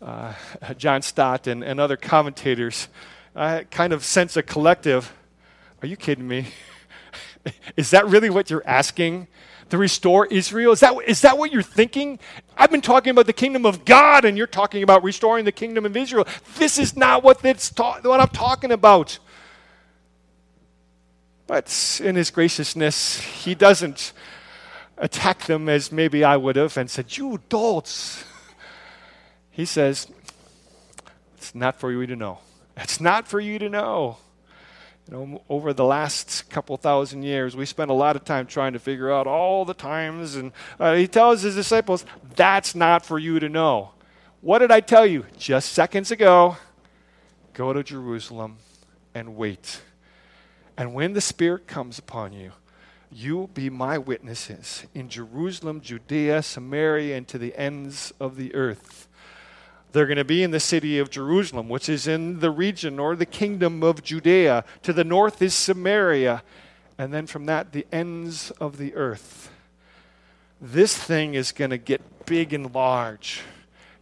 Uh, 0.01 0.31
John 0.77 1.01
Stott 1.01 1.45
and, 1.45 1.61
and 1.61 1.77
other 1.77 1.97
commentators 1.97 2.87
uh, 3.35 3.63
kind 3.69 3.91
of 3.91 4.05
sense 4.05 4.37
a 4.37 4.43
collective. 4.43 5.13
Are 5.81 5.87
you 5.87 5.97
kidding 5.97 6.29
me? 6.29 6.47
is 7.75 7.91
that 7.91 8.07
really 8.07 8.29
what 8.29 8.49
you're 8.49 8.65
asking? 8.65 9.27
To 9.69 9.77
restore 9.77 10.25
Israel? 10.27 10.71
Is 10.71 10.79
that, 10.79 10.95
is 11.05 11.21
that 11.21 11.37
what 11.37 11.51
you're 11.51 11.61
thinking? 11.61 12.19
I've 12.57 12.71
been 12.71 12.81
talking 12.81 13.11
about 13.11 13.27
the 13.27 13.33
kingdom 13.33 13.65
of 13.65 13.85
God, 13.85 14.25
and 14.25 14.37
you're 14.37 14.47
talking 14.47 14.81
about 14.81 15.03
restoring 15.03 15.45
the 15.45 15.51
kingdom 15.51 15.85
of 15.85 15.95
Israel. 15.95 16.27
This 16.57 16.79
is 16.79 16.97
not 16.97 17.23
what, 17.23 17.43
it's 17.45 17.69
ta- 17.69 17.99
what 18.01 18.19
I'm 18.19 18.29
talking 18.29 18.71
about. 18.71 19.19
But 21.45 21.99
in 22.03 22.15
his 22.15 22.31
graciousness, 22.31 23.19
he 23.19 23.55
doesn't 23.55 24.13
attack 24.97 25.45
them 25.45 25.69
as 25.69 25.91
maybe 25.91 26.23
I 26.23 26.37
would 26.37 26.55
have 26.55 26.77
and 26.77 26.89
said, 26.89 27.17
You 27.17 27.39
dolts. 27.49 28.23
He 29.49 29.65
says, 29.65 30.07
It's 31.37 31.55
not 31.55 31.79
for 31.79 31.91
you 31.91 32.05
to 32.05 32.15
know. 32.15 32.39
It's 32.77 33.01
not 33.01 33.27
for 33.27 33.39
you 33.39 33.59
to 33.59 33.69
know. 33.69 34.17
You 35.09 35.17
know, 35.17 35.41
over 35.49 35.73
the 35.73 35.85
last 35.85 36.51
couple 36.51 36.77
thousand 36.77 37.23
years, 37.23 37.55
we 37.55 37.65
spent 37.65 37.89
a 37.89 37.95
lot 37.95 38.15
of 38.15 38.23
time 38.23 38.45
trying 38.45 38.73
to 38.73 38.79
figure 38.79 39.11
out 39.11 39.25
all 39.25 39.65
the 39.65 39.73
times. 39.73 40.35
And 40.35 40.51
uh, 40.79 40.93
he 40.93 41.07
tells 41.07 41.41
his 41.41 41.55
disciples, 41.55 42.05
That's 42.35 42.75
not 42.75 43.03
for 43.03 43.17
you 43.17 43.39
to 43.39 43.49
know. 43.49 43.91
What 44.41 44.59
did 44.59 44.71
I 44.71 44.81
tell 44.81 45.07
you 45.07 45.25
just 45.35 45.71
seconds 45.71 46.11
ago? 46.11 46.57
Go 47.53 47.73
to 47.73 47.81
Jerusalem 47.81 48.57
and 49.15 49.35
wait. 49.35 49.81
And 50.77 50.93
when 50.93 51.13
the 51.13 51.21
Spirit 51.21 51.65
comes 51.65 51.97
upon 51.97 52.31
you, 52.33 52.51
you 53.11 53.35
will 53.35 53.47
be 53.47 53.71
my 53.71 53.97
witnesses 53.97 54.85
in 54.93 55.09
Jerusalem, 55.09 55.81
Judea, 55.81 56.43
Samaria, 56.43 57.17
and 57.17 57.27
to 57.29 57.39
the 57.39 57.55
ends 57.57 58.13
of 58.19 58.35
the 58.35 58.53
earth. 58.53 59.08
They're 59.91 60.05
going 60.05 60.17
to 60.17 60.23
be 60.23 60.43
in 60.43 60.51
the 60.51 60.59
city 60.59 60.99
of 60.99 61.09
Jerusalem, 61.09 61.67
which 61.67 61.89
is 61.89 62.07
in 62.07 62.39
the 62.39 62.51
region 62.51 62.99
or 62.99 63.15
the 63.15 63.25
kingdom 63.25 63.83
of 63.83 64.03
Judea. 64.03 64.63
To 64.83 64.93
the 64.93 65.03
north 65.03 65.41
is 65.41 65.53
Samaria, 65.53 66.43
and 66.97 67.13
then 67.13 67.25
from 67.25 67.45
that, 67.47 67.71
the 67.71 67.87
ends 67.91 68.51
of 68.51 68.77
the 68.77 68.93
earth. 68.93 69.51
This 70.61 70.95
thing 70.95 71.33
is 71.33 71.51
going 71.51 71.71
to 71.71 71.77
get 71.77 72.25
big 72.25 72.53
and 72.53 72.73
large. 72.73 73.41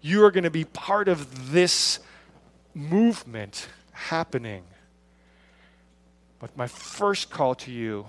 You 0.01 0.25
are 0.25 0.31
going 0.31 0.43
to 0.43 0.49
be 0.49 0.65
part 0.65 1.07
of 1.07 1.51
this 1.51 1.99
movement 2.73 3.67
happening. 3.91 4.63
But 6.39 6.55
my 6.57 6.67
first 6.67 7.29
call 7.29 7.55
to 7.55 7.71
you 7.71 8.07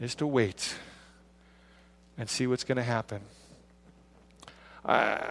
is 0.00 0.14
to 0.16 0.26
wait 0.26 0.74
and 2.18 2.28
see 2.28 2.46
what's 2.46 2.64
going 2.64 2.76
to 2.76 2.82
happen. 2.82 3.22
Uh, 4.84 5.30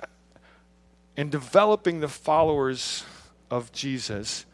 in 1.18 1.30
developing 1.30 2.00
the 2.00 2.08
followers 2.08 3.03
of 3.50 3.72
Jesus, 3.72 4.46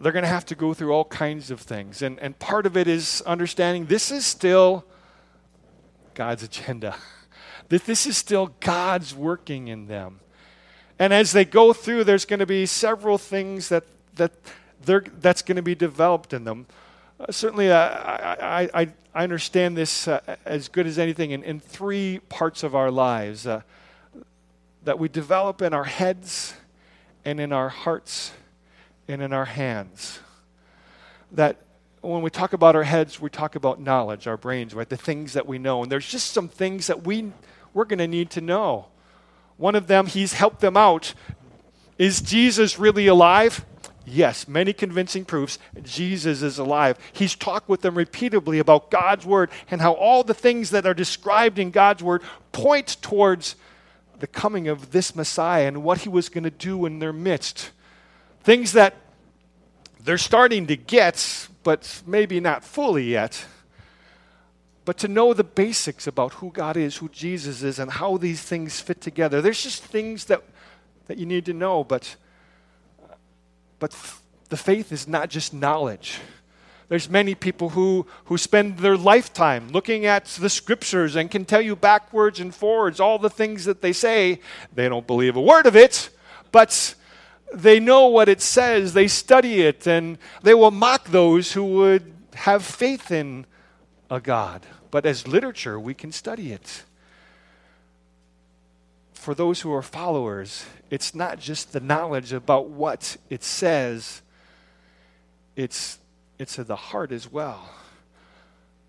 they're 0.00 0.12
going 0.12 0.24
to 0.24 0.28
have 0.28 0.46
to 0.46 0.54
go 0.54 0.74
through 0.74 0.92
all 0.92 1.04
kinds 1.04 1.50
of 1.50 1.60
things. 1.60 2.02
And, 2.02 2.18
and 2.20 2.38
part 2.38 2.66
of 2.66 2.76
it 2.76 2.86
is 2.86 3.22
understanding 3.22 3.86
this 3.86 4.10
is 4.10 4.26
still 4.26 4.84
God's 6.14 6.42
agenda, 6.42 6.96
that 7.68 7.86
this 7.86 8.06
is 8.06 8.16
still 8.16 8.54
God's 8.60 9.14
working 9.14 9.68
in 9.68 9.86
them. 9.86 10.20
And 10.98 11.12
as 11.12 11.32
they 11.32 11.44
go 11.44 11.72
through, 11.72 12.04
there's 12.04 12.24
going 12.24 12.40
to 12.40 12.46
be 12.46 12.66
several 12.66 13.18
things 13.18 13.68
that, 13.68 13.84
that 14.14 14.32
that's 14.86 15.42
going 15.42 15.56
to 15.56 15.62
be 15.62 15.74
developed 15.74 16.32
in 16.32 16.44
them. 16.44 16.66
Uh, 17.18 17.32
certainly, 17.32 17.70
uh, 17.70 17.76
I, 17.78 18.68
I, 18.74 18.88
I, 19.14 19.22
understand 19.24 19.76
this 19.76 20.06
uh, 20.06 20.20
as 20.44 20.68
good 20.68 20.86
as 20.86 20.98
anything 20.98 21.30
in, 21.30 21.42
in 21.42 21.60
three 21.60 22.20
parts 22.28 22.62
of 22.62 22.74
our 22.74 22.90
lives 22.90 23.46
uh, 23.46 23.62
that 24.84 24.98
we 24.98 25.08
develop 25.08 25.62
in 25.62 25.74
our 25.74 25.84
heads 25.84 26.54
and 27.24 27.40
in 27.40 27.52
our 27.52 27.68
hearts 27.68 28.32
and 29.08 29.22
in 29.22 29.32
our 29.32 29.44
hands. 29.44 30.20
That 31.32 31.56
when 32.00 32.22
we 32.22 32.30
talk 32.30 32.52
about 32.52 32.76
our 32.76 32.82
heads, 32.82 33.20
we 33.20 33.30
talk 33.30 33.56
about 33.56 33.80
knowledge, 33.80 34.26
our 34.26 34.36
brains, 34.36 34.74
right? 34.74 34.88
The 34.88 34.96
things 34.96 35.32
that 35.32 35.46
we 35.46 35.58
know. 35.58 35.82
And 35.82 35.90
there's 35.90 36.08
just 36.08 36.32
some 36.32 36.48
things 36.48 36.86
that 36.86 37.06
we, 37.06 37.32
we're 37.72 37.86
going 37.86 37.98
to 37.98 38.08
need 38.08 38.30
to 38.30 38.40
know. 38.40 38.86
One 39.56 39.74
of 39.74 39.86
them, 39.86 40.06
he's 40.06 40.34
helped 40.34 40.60
them 40.60 40.76
out. 40.76 41.14
Is 41.96 42.20
Jesus 42.20 42.78
really 42.78 43.06
alive? 43.06 43.64
Yes, 44.06 44.46
many 44.46 44.74
convincing 44.74 45.24
proofs 45.24 45.58
Jesus 45.82 46.42
is 46.42 46.58
alive. 46.58 46.98
He's 47.14 47.34
talked 47.34 47.70
with 47.70 47.80
them 47.80 47.96
repeatedly 47.96 48.58
about 48.58 48.90
God's 48.90 49.24
word 49.24 49.50
and 49.70 49.80
how 49.80 49.92
all 49.92 50.22
the 50.22 50.34
things 50.34 50.70
that 50.70 50.84
are 50.86 50.92
described 50.92 51.58
in 51.58 51.70
God's 51.70 52.02
word 52.02 52.22
point 52.52 52.98
towards 53.00 53.56
the 54.24 54.28
coming 54.28 54.68
of 54.68 54.90
this 54.90 55.14
Messiah 55.14 55.68
and 55.68 55.82
what 55.82 55.98
he 55.98 56.08
was 56.08 56.30
going 56.30 56.44
to 56.44 56.50
do 56.50 56.86
in 56.86 56.98
their 56.98 57.12
midst. 57.12 57.72
Things 58.42 58.72
that 58.72 58.94
they're 60.02 60.16
starting 60.16 60.66
to 60.68 60.78
get, 60.78 61.46
but 61.62 62.00
maybe 62.06 62.40
not 62.40 62.64
fully 62.64 63.04
yet. 63.04 63.44
But 64.86 64.96
to 65.00 65.08
know 65.08 65.34
the 65.34 65.44
basics 65.44 66.06
about 66.06 66.32
who 66.32 66.50
God 66.52 66.78
is, 66.78 66.96
who 66.96 67.10
Jesus 67.10 67.62
is, 67.62 67.78
and 67.78 67.90
how 67.90 68.16
these 68.16 68.40
things 68.40 68.80
fit 68.80 69.02
together. 69.02 69.42
There's 69.42 69.62
just 69.62 69.84
things 69.84 70.24
that, 70.24 70.42
that 71.06 71.18
you 71.18 71.26
need 71.26 71.44
to 71.44 71.52
know, 71.52 71.84
but 71.84 72.16
but 73.78 73.94
the 74.48 74.56
faith 74.56 74.90
is 74.90 75.06
not 75.06 75.28
just 75.28 75.52
knowledge. 75.52 76.18
There's 76.88 77.08
many 77.08 77.34
people 77.34 77.70
who, 77.70 78.06
who 78.26 78.36
spend 78.36 78.78
their 78.78 78.96
lifetime 78.96 79.68
looking 79.68 80.06
at 80.06 80.26
the 80.26 80.50
scriptures 80.50 81.16
and 81.16 81.30
can 81.30 81.44
tell 81.44 81.60
you 81.60 81.76
backwards 81.76 82.40
and 82.40 82.54
forwards 82.54 83.00
all 83.00 83.18
the 83.18 83.30
things 83.30 83.64
that 83.64 83.80
they 83.80 83.92
say. 83.92 84.40
They 84.74 84.88
don't 84.88 85.06
believe 85.06 85.36
a 85.36 85.40
word 85.40 85.66
of 85.66 85.76
it, 85.76 86.10
but 86.52 86.94
they 87.52 87.80
know 87.80 88.08
what 88.08 88.28
it 88.28 88.40
says. 88.40 88.92
They 88.92 89.08
study 89.08 89.62
it, 89.62 89.86
and 89.86 90.18
they 90.42 90.54
will 90.54 90.70
mock 90.70 91.08
those 91.08 91.52
who 91.52 91.64
would 91.64 92.12
have 92.34 92.64
faith 92.64 93.10
in 93.10 93.46
a 94.10 94.20
God. 94.20 94.66
But 94.90 95.06
as 95.06 95.26
literature, 95.26 95.80
we 95.80 95.94
can 95.94 96.12
study 96.12 96.52
it 96.52 96.84
for 99.24 99.34
those 99.34 99.62
who 99.62 99.72
are 99.72 99.80
followers, 99.80 100.66
it's 100.90 101.14
not 101.14 101.38
just 101.38 101.72
the 101.72 101.80
knowledge 101.80 102.34
about 102.34 102.68
what 102.68 103.16
it 103.30 103.42
says, 103.42 104.20
it's, 105.56 105.98
it's 106.38 106.56
the 106.56 106.76
heart 106.76 107.12
as 107.12 107.30
well. 107.30 107.70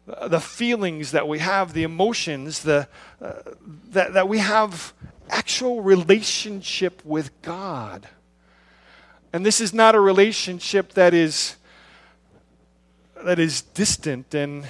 The 0.06 0.40
feelings 0.40 1.12
that 1.12 1.28
we 1.28 1.40
have, 1.40 1.74
the 1.74 1.84
emotions, 1.84 2.62
the, 2.62 2.88
uh, 3.22 3.34
that, 3.90 4.14
that 4.14 4.28
we 4.28 4.38
have 4.38 4.94
actual 5.30 5.82
relationship 5.82 7.04
with 7.04 7.32
God. 7.42 8.08
And 9.34 9.46
this 9.46 9.60
is 9.60 9.74
not 9.74 9.96
a 9.96 10.00
relationship 10.00 10.94
that 10.94 11.14
is, 11.14 11.56
that 13.24 13.40
is 13.40 13.62
distant, 13.62 14.34
and 14.34 14.66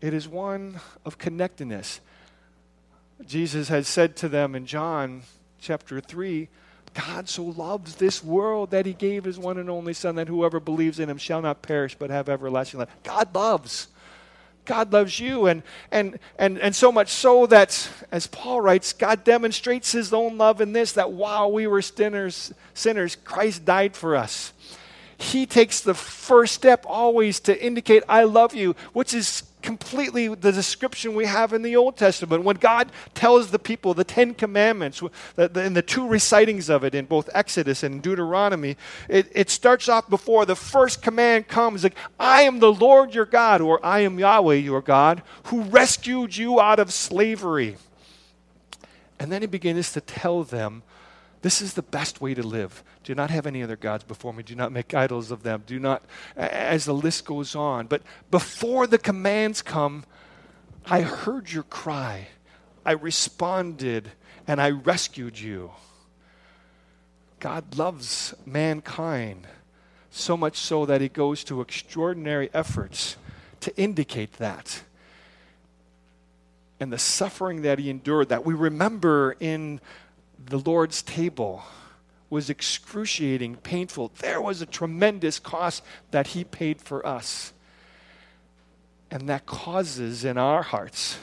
it 0.00 0.14
is 0.14 0.26
one 0.26 0.80
of 1.04 1.18
connectedness. 1.18 2.00
Jesus 3.26 3.68
had 3.68 3.84
said 3.84 4.16
to 4.16 4.28
them 4.28 4.54
in 4.54 4.64
John 4.64 5.22
chapter 5.60 6.00
3 6.00 6.48
God 6.94 7.28
so 7.28 7.44
loves 7.44 7.96
this 7.96 8.22
world 8.22 8.70
that 8.70 8.86
he 8.86 8.92
gave 8.92 9.24
his 9.24 9.38
one 9.38 9.58
and 9.58 9.70
only 9.70 9.92
Son, 9.92 10.16
that 10.16 10.28
whoever 10.28 10.60
believes 10.60 10.98
in 10.98 11.08
him 11.08 11.18
shall 11.18 11.42
not 11.42 11.62
perish 11.62 11.94
but 11.94 12.10
have 12.10 12.28
everlasting 12.28 12.80
life. 12.80 12.88
God 13.02 13.34
loves. 13.34 13.88
God 14.64 14.92
loves 14.92 15.18
you. 15.18 15.46
And, 15.46 15.62
and, 15.90 16.18
and, 16.38 16.58
and 16.58 16.76
so 16.76 16.92
much 16.92 17.08
so 17.08 17.46
that, 17.46 17.88
as 18.12 18.26
Paul 18.26 18.60
writes, 18.60 18.92
God 18.92 19.24
demonstrates 19.24 19.92
his 19.92 20.12
own 20.12 20.38
love 20.38 20.60
in 20.60 20.72
this 20.72 20.92
that 20.92 21.10
while 21.10 21.50
we 21.50 21.66
were 21.66 21.82
sinners, 21.82 22.52
sinners 22.74 23.16
Christ 23.16 23.64
died 23.64 23.96
for 23.96 24.14
us. 24.14 24.52
He 25.20 25.46
takes 25.46 25.80
the 25.80 25.94
first 25.94 26.54
step 26.54 26.84
always 26.86 27.40
to 27.40 27.64
indicate, 27.64 28.04
I 28.08 28.22
love 28.22 28.54
you, 28.54 28.76
which 28.92 29.12
is 29.12 29.42
completely 29.62 30.28
the 30.28 30.52
description 30.52 31.16
we 31.16 31.26
have 31.26 31.52
in 31.52 31.62
the 31.62 31.74
Old 31.74 31.96
Testament. 31.96 32.44
When 32.44 32.54
God 32.54 32.92
tells 33.14 33.50
the 33.50 33.58
people 33.58 33.94
the 33.94 34.04
Ten 34.04 34.32
Commandments, 34.32 35.02
in 35.36 35.74
the 35.74 35.82
two 35.82 36.06
recitings 36.06 36.70
of 36.70 36.84
it 36.84 36.94
in 36.94 37.06
both 37.06 37.28
Exodus 37.34 37.82
and 37.82 38.00
Deuteronomy, 38.00 38.76
it, 39.08 39.28
it 39.34 39.50
starts 39.50 39.88
off 39.88 40.08
before 40.08 40.46
the 40.46 40.54
first 40.54 41.02
command 41.02 41.48
comes 41.48 41.82
like, 41.82 41.96
I 42.20 42.42
am 42.42 42.60
the 42.60 42.72
Lord 42.72 43.12
your 43.12 43.26
God, 43.26 43.60
or 43.60 43.84
I 43.84 44.00
am 44.00 44.20
Yahweh 44.20 44.54
your 44.54 44.80
God, 44.80 45.22
who 45.46 45.62
rescued 45.62 46.36
you 46.36 46.60
out 46.60 46.78
of 46.78 46.92
slavery. 46.92 47.76
And 49.18 49.32
then 49.32 49.40
he 49.42 49.48
begins 49.48 49.92
to 49.94 50.00
tell 50.00 50.44
them 50.44 50.84
this 51.42 51.62
is 51.62 51.74
the 51.74 51.82
best 51.82 52.20
way 52.20 52.34
to 52.34 52.42
live. 52.42 52.82
Do 53.04 53.14
not 53.14 53.30
have 53.30 53.46
any 53.46 53.62
other 53.62 53.76
gods 53.76 54.04
before 54.04 54.32
me. 54.32 54.42
Do 54.42 54.54
not 54.54 54.72
make 54.72 54.92
idols 54.94 55.30
of 55.30 55.42
them. 55.42 55.62
Do 55.66 55.78
not, 55.78 56.04
as 56.36 56.84
the 56.84 56.94
list 56.94 57.24
goes 57.24 57.54
on. 57.54 57.86
But 57.86 58.02
before 58.30 58.86
the 58.86 58.98
commands 58.98 59.62
come, 59.62 60.04
I 60.86 61.02
heard 61.02 61.52
your 61.52 61.62
cry. 61.64 62.28
I 62.84 62.92
responded 62.92 64.10
and 64.46 64.60
I 64.60 64.70
rescued 64.70 65.38
you. 65.38 65.70
God 67.38 67.76
loves 67.76 68.34
mankind 68.44 69.46
so 70.10 70.36
much 70.36 70.56
so 70.56 70.86
that 70.86 71.00
he 71.00 71.08
goes 71.08 71.44
to 71.44 71.60
extraordinary 71.60 72.50
efforts 72.52 73.16
to 73.60 73.76
indicate 73.76 74.34
that. 74.34 74.82
And 76.80 76.92
the 76.92 76.98
suffering 76.98 77.62
that 77.62 77.78
he 77.78 77.90
endured, 77.90 78.28
that 78.30 78.44
we 78.44 78.54
remember 78.54 79.36
in 79.38 79.80
the 80.44 80.58
Lord's 80.58 81.02
table 81.02 81.64
was 82.30 82.50
excruciating, 82.50 83.56
painful. 83.56 84.12
There 84.18 84.40
was 84.40 84.60
a 84.60 84.66
tremendous 84.66 85.38
cost 85.38 85.82
that 86.10 86.28
He 86.28 86.44
paid 86.44 86.80
for 86.80 87.06
us. 87.06 87.52
And 89.10 89.28
that 89.28 89.46
causes 89.46 90.24
in 90.24 90.36
our 90.36 90.62
hearts 90.62 91.18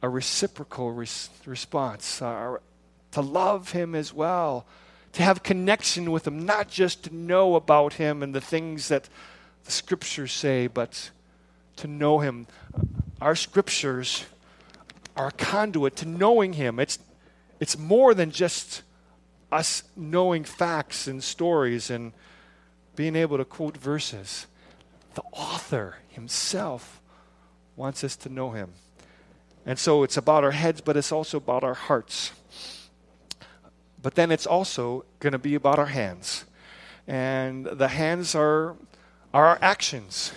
a 0.00 0.08
reciprocal 0.08 0.92
res- 0.92 1.28
response 1.44 2.22
uh, 2.22 2.58
to 3.10 3.20
love 3.20 3.72
Him 3.72 3.96
as 3.96 4.14
well, 4.14 4.64
to 5.14 5.22
have 5.22 5.42
connection 5.42 6.12
with 6.12 6.26
Him, 6.26 6.46
not 6.46 6.68
just 6.68 7.04
to 7.04 7.14
know 7.14 7.56
about 7.56 7.94
Him 7.94 8.22
and 8.22 8.32
the 8.34 8.40
things 8.40 8.88
that 8.88 9.08
the 9.64 9.72
Scriptures 9.72 10.32
say, 10.32 10.68
but 10.68 11.10
to 11.76 11.88
know 11.88 12.20
Him. 12.20 12.46
Our 13.20 13.34
Scriptures 13.34 14.24
are 15.16 15.28
a 15.28 15.32
conduit 15.32 15.96
to 15.96 16.06
knowing 16.06 16.52
Him. 16.52 16.78
It's 16.78 17.00
it's 17.60 17.78
more 17.78 18.14
than 18.14 18.30
just 18.30 18.82
us 19.50 19.82
knowing 19.96 20.44
facts 20.44 21.06
and 21.06 21.22
stories 21.22 21.90
and 21.90 22.12
being 22.96 23.16
able 23.16 23.38
to 23.38 23.44
quote 23.44 23.76
verses. 23.76 24.46
The 25.14 25.22
author 25.32 25.96
himself 26.08 27.00
wants 27.76 28.04
us 28.04 28.16
to 28.16 28.28
know 28.28 28.50
him. 28.50 28.72
And 29.64 29.78
so 29.78 30.02
it's 30.02 30.16
about 30.16 30.44
our 30.44 30.50
heads, 30.52 30.80
but 30.80 30.96
it's 30.96 31.12
also 31.12 31.38
about 31.38 31.64
our 31.64 31.74
hearts. 31.74 32.32
But 34.00 34.14
then 34.14 34.30
it's 34.30 34.46
also 34.46 35.04
going 35.20 35.32
to 35.32 35.38
be 35.38 35.54
about 35.54 35.78
our 35.78 35.86
hands. 35.86 36.44
And 37.06 37.66
the 37.66 37.88
hands 37.88 38.34
are, 38.34 38.76
are 39.34 39.46
our 39.46 39.58
actions. 39.60 40.32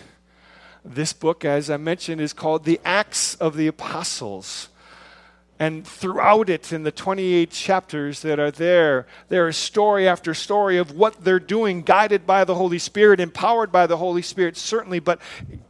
This 0.83 1.13
book, 1.13 1.45
as 1.45 1.69
I 1.69 1.77
mentioned, 1.77 2.21
is 2.21 2.33
called 2.33 2.65
The 2.65 2.79
Acts 2.83 3.35
of 3.35 3.55
the 3.55 3.67
Apostles. 3.67 4.69
And 5.61 5.85
throughout 5.85 6.49
it, 6.49 6.73
in 6.73 6.81
the 6.81 6.91
28 6.91 7.51
chapters 7.51 8.23
that 8.23 8.39
are 8.39 8.49
there, 8.49 9.05
there 9.29 9.47
is 9.47 9.55
story 9.55 10.07
after 10.07 10.33
story 10.33 10.79
of 10.79 10.93
what 10.93 11.23
they're 11.23 11.39
doing, 11.39 11.83
guided 11.83 12.25
by 12.25 12.45
the 12.45 12.55
Holy 12.55 12.79
Spirit, 12.79 13.19
empowered 13.19 13.71
by 13.71 13.85
the 13.85 13.97
Holy 13.97 14.23
Spirit, 14.23 14.57
certainly. 14.57 14.97
But 14.97 15.21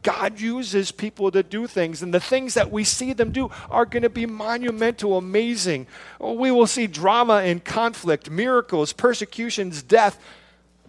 God 0.02 0.40
uses 0.40 0.92
people 0.92 1.30
to 1.32 1.42
do 1.42 1.66
things, 1.66 2.00
and 2.00 2.14
the 2.14 2.20
things 2.20 2.54
that 2.54 2.72
we 2.72 2.84
see 2.84 3.12
them 3.12 3.32
do 3.32 3.50
are 3.68 3.84
going 3.84 4.02
to 4.02 4.08
be 4.08 4.24
monumental, 4.24 5.18
amazing. 5.18 5.86
We 6.18 6.50
will 6.50 6.66
see 6.66 6.86
drama 6.86 7.42
and 7.44 7.62
conflict, 7.62 8.30
miracles, 8.30 8.94
persecutions, 8.94 9.82
death, 9.82 10.18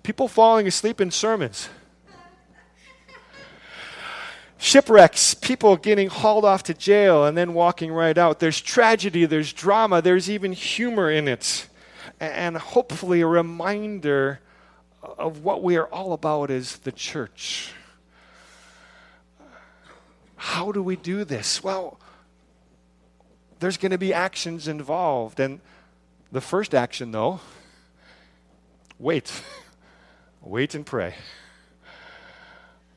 people 0.04 0.30
falling 0.30 0.66
asleep 0.66 1.02
in 1.02 1.12
sermons 1.12 1.68
shipwrecks, 4.64 5.34
people 5.34 5.76
getting 5.76 6.08
hauled 6.08 6.46
off 6.46 6.64
to 6.64 6.74
jail 6.74 7.26
and 7.26 7.38
then 7.38 7.54
walking 7.54 7.92
right 7.92 8.18
out. 8.18 8.40
There's 8.40 8.62
tragedy, 8.62 9.26
there's 9.26 9.52
drama, 9.52 10.02
there's 10.02 10.30
even 10.30 10.54
humor 10.54 11.12
in 11.12 11.28
it. 11.28 11.68
And 12.20 12.56
hopefully, 12.56 13.20
a 13.22 13.28
reminder 13.28 14.40
of 15.02 15.44
what 15.44 15.62
we 15.62 15.76
are 15.76 15.88
all 15.88 16.14
about 16.14 16.50
as 16.50 16.78
the 16.78 16.92
church. 16.92 17.74
How 20.38 20.72
do 20.72 20.82
we 20.82 20.96
do 20.96 21.26
this? 21.26 21.62
Well, 21.62 22.00
there's 23.60 23.78
going 23.78 23.92
to 23.92 23.98
be 23.98 24.14
actions 24.14 24.68
involved. 24.68 25.40
And 25.40 25.60
the 26.32 26.42
first 26.42 26.74
action, 26.74 27.12
though, 27.12 27.42
wait. 28.98 29.32
wait 30.42 30.74
and 30.74 30.86
pray. 30.86 31.16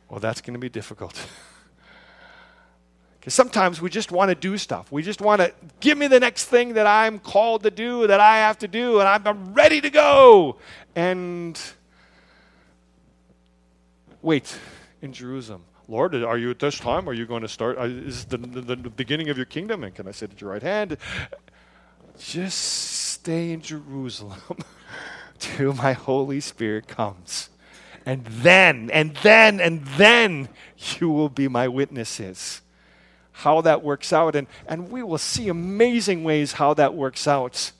Well, 0.08 0.20
that's 0.20 0.40
going 0.40 0.54
to 0.54 0.60
be 0.60 0.68
difficult. 0.68 1.26
Because 3.26 3.34
sometimes 3.34 3.82
we 3.82 3.90
just 3.90 4.12
want 4.12 4.28
to 4.28 4.36
do 4.36 4.56
stuff. 4.56 4.92
We 4.92 5.02
just 5.02 5.20
want 5.20 5.40
to 5.40 5.52
give 5.80 5.98
me 5.98 6.06
the 6.06 6.20
next 6.20 6.44
thing 6.44 6.74
that 6.74 6.86
I'm 6.86 7.18
called 7.18 7.64
to 7.64 7.72
do, 7.72 8.06
that 8.06 8.20
I 8.20 8.36
have 8.36 8.56
to 8.58 8.68
do, 8.68 9.00
and 9.00 9.08
I'm 9.08 9.52
ready 9.52 9.80
to 9.80 9.90
go. 9.90 10.58
And 10.94 11.60
wait 14.22 14.56
in 15.02 15.12
Jerusalem. 15.12 15.64
Lord, 15.88 16.14
are 16.14 16.38
you 16.38 16.50
at 16.50 16.60
this 16.60 16.78
time? 16.78 17.08
Are 17.08 17.12
you 17.12 17.26
going 17.26 17.42
to 17.42 17.48
start? 17.48 17.78
Uh, 17.78 17.86
is 17.86 18.26
the, 18.26 18.38
the, 18.38 18.76
the 18.76 18.90
beginning 18.90 19.28
of 19.28 19.36
your 19.36 19.46
kingdom? 19.46 19.82
And 19.82 19.92
can 19.92 20.06
I 20.06 20.12
sit 20.12 20.30
at 20.30 20.40
your 20.40 20.50
right 20.50 20.62
hand? 20.62 20.96
Just 22.20 22.58
stay 22.58 23.50
in 23.50 23.60
Jerusalem 23.60 24.40
till 25.40 25.72
my 25.72 25.94
Holy 25.94 26.38
Spirit 26.38 26.86
comes. 26.86 27.50
And 28.04 28.24
then, 28.24 28.88
and 28.92 29.16
then, 29.24 29.60
and 29.60 29.84
then 29.84 30.48
you 31.00 31.10
will 31.10 31.28
be 31.28 31.48
my 31.48 31.66
witnesses 31.66 32.62
how 33.36 33.60
that 33.60 33.82
works 33.82 34.14
out. 34.14 34.34
And, 34.34 34.46
and 34.66 34.90
we 34.90 35.02
will 35.02 35.18
see 35.18 35.48
amazing 35.48 36.24
ways 36.24 36.52
how 36.52 36.72
that 36.74 36.94
works 36.94 37.28
out. 37.28 37.70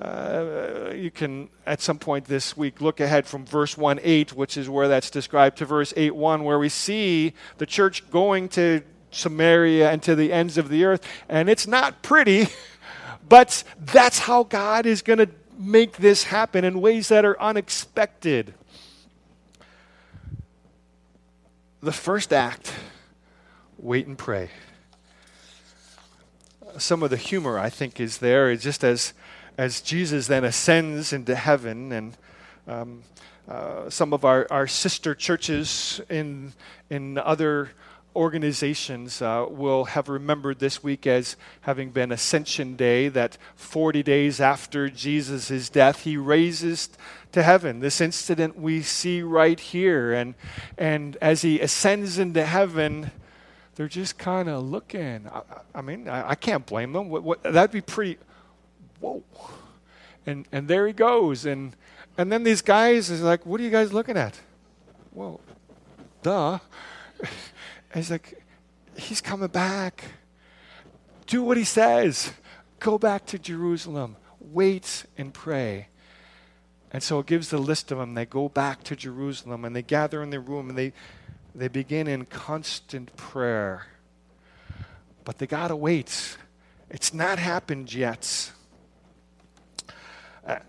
Uh, 0.00 0.90
you 0.92 1.08
can, 1.12 1.48
at 1.66 1.80
some 1.80 2.00
point 2.00 2.24
this 2.24 2.56
week, 2.56 2.80
look 2.80 2.98
ahead 2.98 3.28
from 3.28 3.46
verse 3.46 3.78
1 3.78 4.00
8, 4.02 4.32
which 4.32 4.56
is 4.56 4.68
where 4.68 4.88
that's 4.88 5.08
described, 5.08 5.58
to 5.58 5.64
verse 5.64 5.94
8 5.96 6.16
1, 6.16 6.42
where 6.42 6.58
we 6.58 6.68
see 6.68 7.32
the 7.58 7.66
church 7.66 8.10
going 8.10 8.48
to 8.50 8.82
Samaria 9.12 9.88
and 9.88 10.02
to 10.02 10.16
the 10.16 10.32
ends 10.32 10.58
of 10.58 10.68
the 10.68 10.84
earth. 10.84 11.06
And 11.28 11.48
it's 11.48 11.68
not 11.68 12.02
pretty, 12.02 12.48
but 13.28 13.62
that's 13.78 14.18
how 14.18 14.42
God 14.42 14.84
is 14.84 15.00
going 15.00 15.20
to 15.20 15.28
make 15.56 15.98
this 15.98 16.24
happen 16.24 16.64
in 16.64 16.80
ways 16.80 17.06
that 17.06 17.24
are 17.24 17.40
unexpected. 17.40 18.52
The 21.80 21.92
first 21.92 22.32
act 22.32 22.72
wait 23.84 24.06
and 24.06 24.16
pray. 24.16 24.48
Some 26.78 27.02
of 27.02 27.10
the 27.10 27.18
humor, 27.18 27.58
I 27.58 27.68
think, 27.68 28.00
is 28.00 28.16
there, 28.16 28.56
just 28.56 28.82
as, 28.82 29.12
as 29.58 29.82
Jesus 29.82 30.26
then 30.26 30.42
ascends 30.42 31.12
into 31.12 31.34
heaven, 31.34 31.92
and 31.92 32.16
um, 32.66 33.02
uh, 33.46 33.90
some 33.90 34.14
of 34.14 34.24
our, 34.24 34.46
our 34.50 34.66
sister 34.66 35.14
churches 35.14 36.00
in, 36.08 36.54
in 36.88 37.18
other 37.18 37.72
organizations 38.16 39.20
uh, 39.20 39.44
will 39.50 39.84
have 39.84 40.08
remembered 40.08 40.60
this 40.60 40.82
week 40.82 41.06
as 41.06 41.36
having 41.60 41.90
been 41.90 42.10
Ascension 42.10 42.76
Day, 42.76 43.08
that 43.08 43.36
40 43.54 44.02
days 44.02 44.40
after 44.40 44.88
Jesus' 44.88 45.68
death, 45.68 46.04
he 46.04 46.16
raises 46.16 46.88
to 47.32 47.42
heaven. 47.42 47.80
This 47.80 48.00
incident 48.00 48.58
we 48.58 48.80
see 48.80 49.20
right 49.20 49.60
here. 49.60 50.14
And, 50.14 50.36
and 50.78 51.18
as 51.20 51.42
he 51.42 51.60
ascends 51.60 52.18
into 52.18 52.46
heaven, 52.46 53.10
they're 53.74 53.88
just 53.88 54.18
kind 54.18 54.48
of 54.48 54.62
looking. 54.62 55.28
I, 55.32 55.42
I 55.74 55.82
mean, 55.82 56.08
I, 56.08 56.30
I, 56.30 56.34
can't 56.34 56.64
blame 56.64 56.92
them. 56.92 57.08
What, 57.08 57.22
what, 57.22 57.42
that'd 57.42 57.70
be 57.70 57.80
pretty. 57.80 58.18
Whoa, 59.00 59.22
and 60.26 60.46
and 60.52 60.68
there 60.68 60.86
he 60.86 60.92
goes, 60.92 61.44
and 61.44 61.76
and 62.16 62.30
then 62.30 62.44
these 62.44 62.62
guys 62.62 63.10
is 63.10 63.22
like, 63.22 63.44
what 63.44 63.60
are 63.60 63.64
you 63.64 63.70
guys 63.70 63.92
looking 63.92 64.16
at? 64.16 64.40
Well, 65.12 65.40
duh. 66.22 66.58
he's 67.94 68.10
like, 68.10 68.42
he's 68.96 69.20
coming 69.20 69.48
back. 69.48 70.04
Do 71.26 71.42
what 71.42 71.56
he 71.56 71.64
says. 71.64 72.32
Go 72.78 72.98
back 72.98 73.26
to 73.26 73.38
Jerusalem. 73.38 74.16
Wait 74.40 75.06
and 75.16 75.32
pray. 75.32 75.88
And 76.92 77.02
so 77.02 77.18
it 77.18 77.26
gives 77.26 77.48
the 77.48 77.58
list 77.58 77.90
of 77.90 77.98
them. 77.98 78.14
They 78.14 78.26
go 78.26 78.48
back 78.48 78.84
to 78.84 78.94
Jerusalem 78.94 79.64
and 79.64 79.74
they 79.74 79.82
gather 79.82 80.22
in 80.22 80.30
their 80.30 80.40
room 80.40 80.68
and 80.68 80.78
they, 80.78 80.92
they 81.54 81.68
begin 81.68 82.06
in 82.06 82.26
constant 82.26 83.14
prayer. 83.16 83.86
But 85.24 85.38
they 85.38 85.46
got 85.46 85.68
to 85.68 85.76
wait. 85.76 86.36
It's 86.90 87.14
not 87.14 87.38
happened 87.38 87.92
yet 87.92 88.52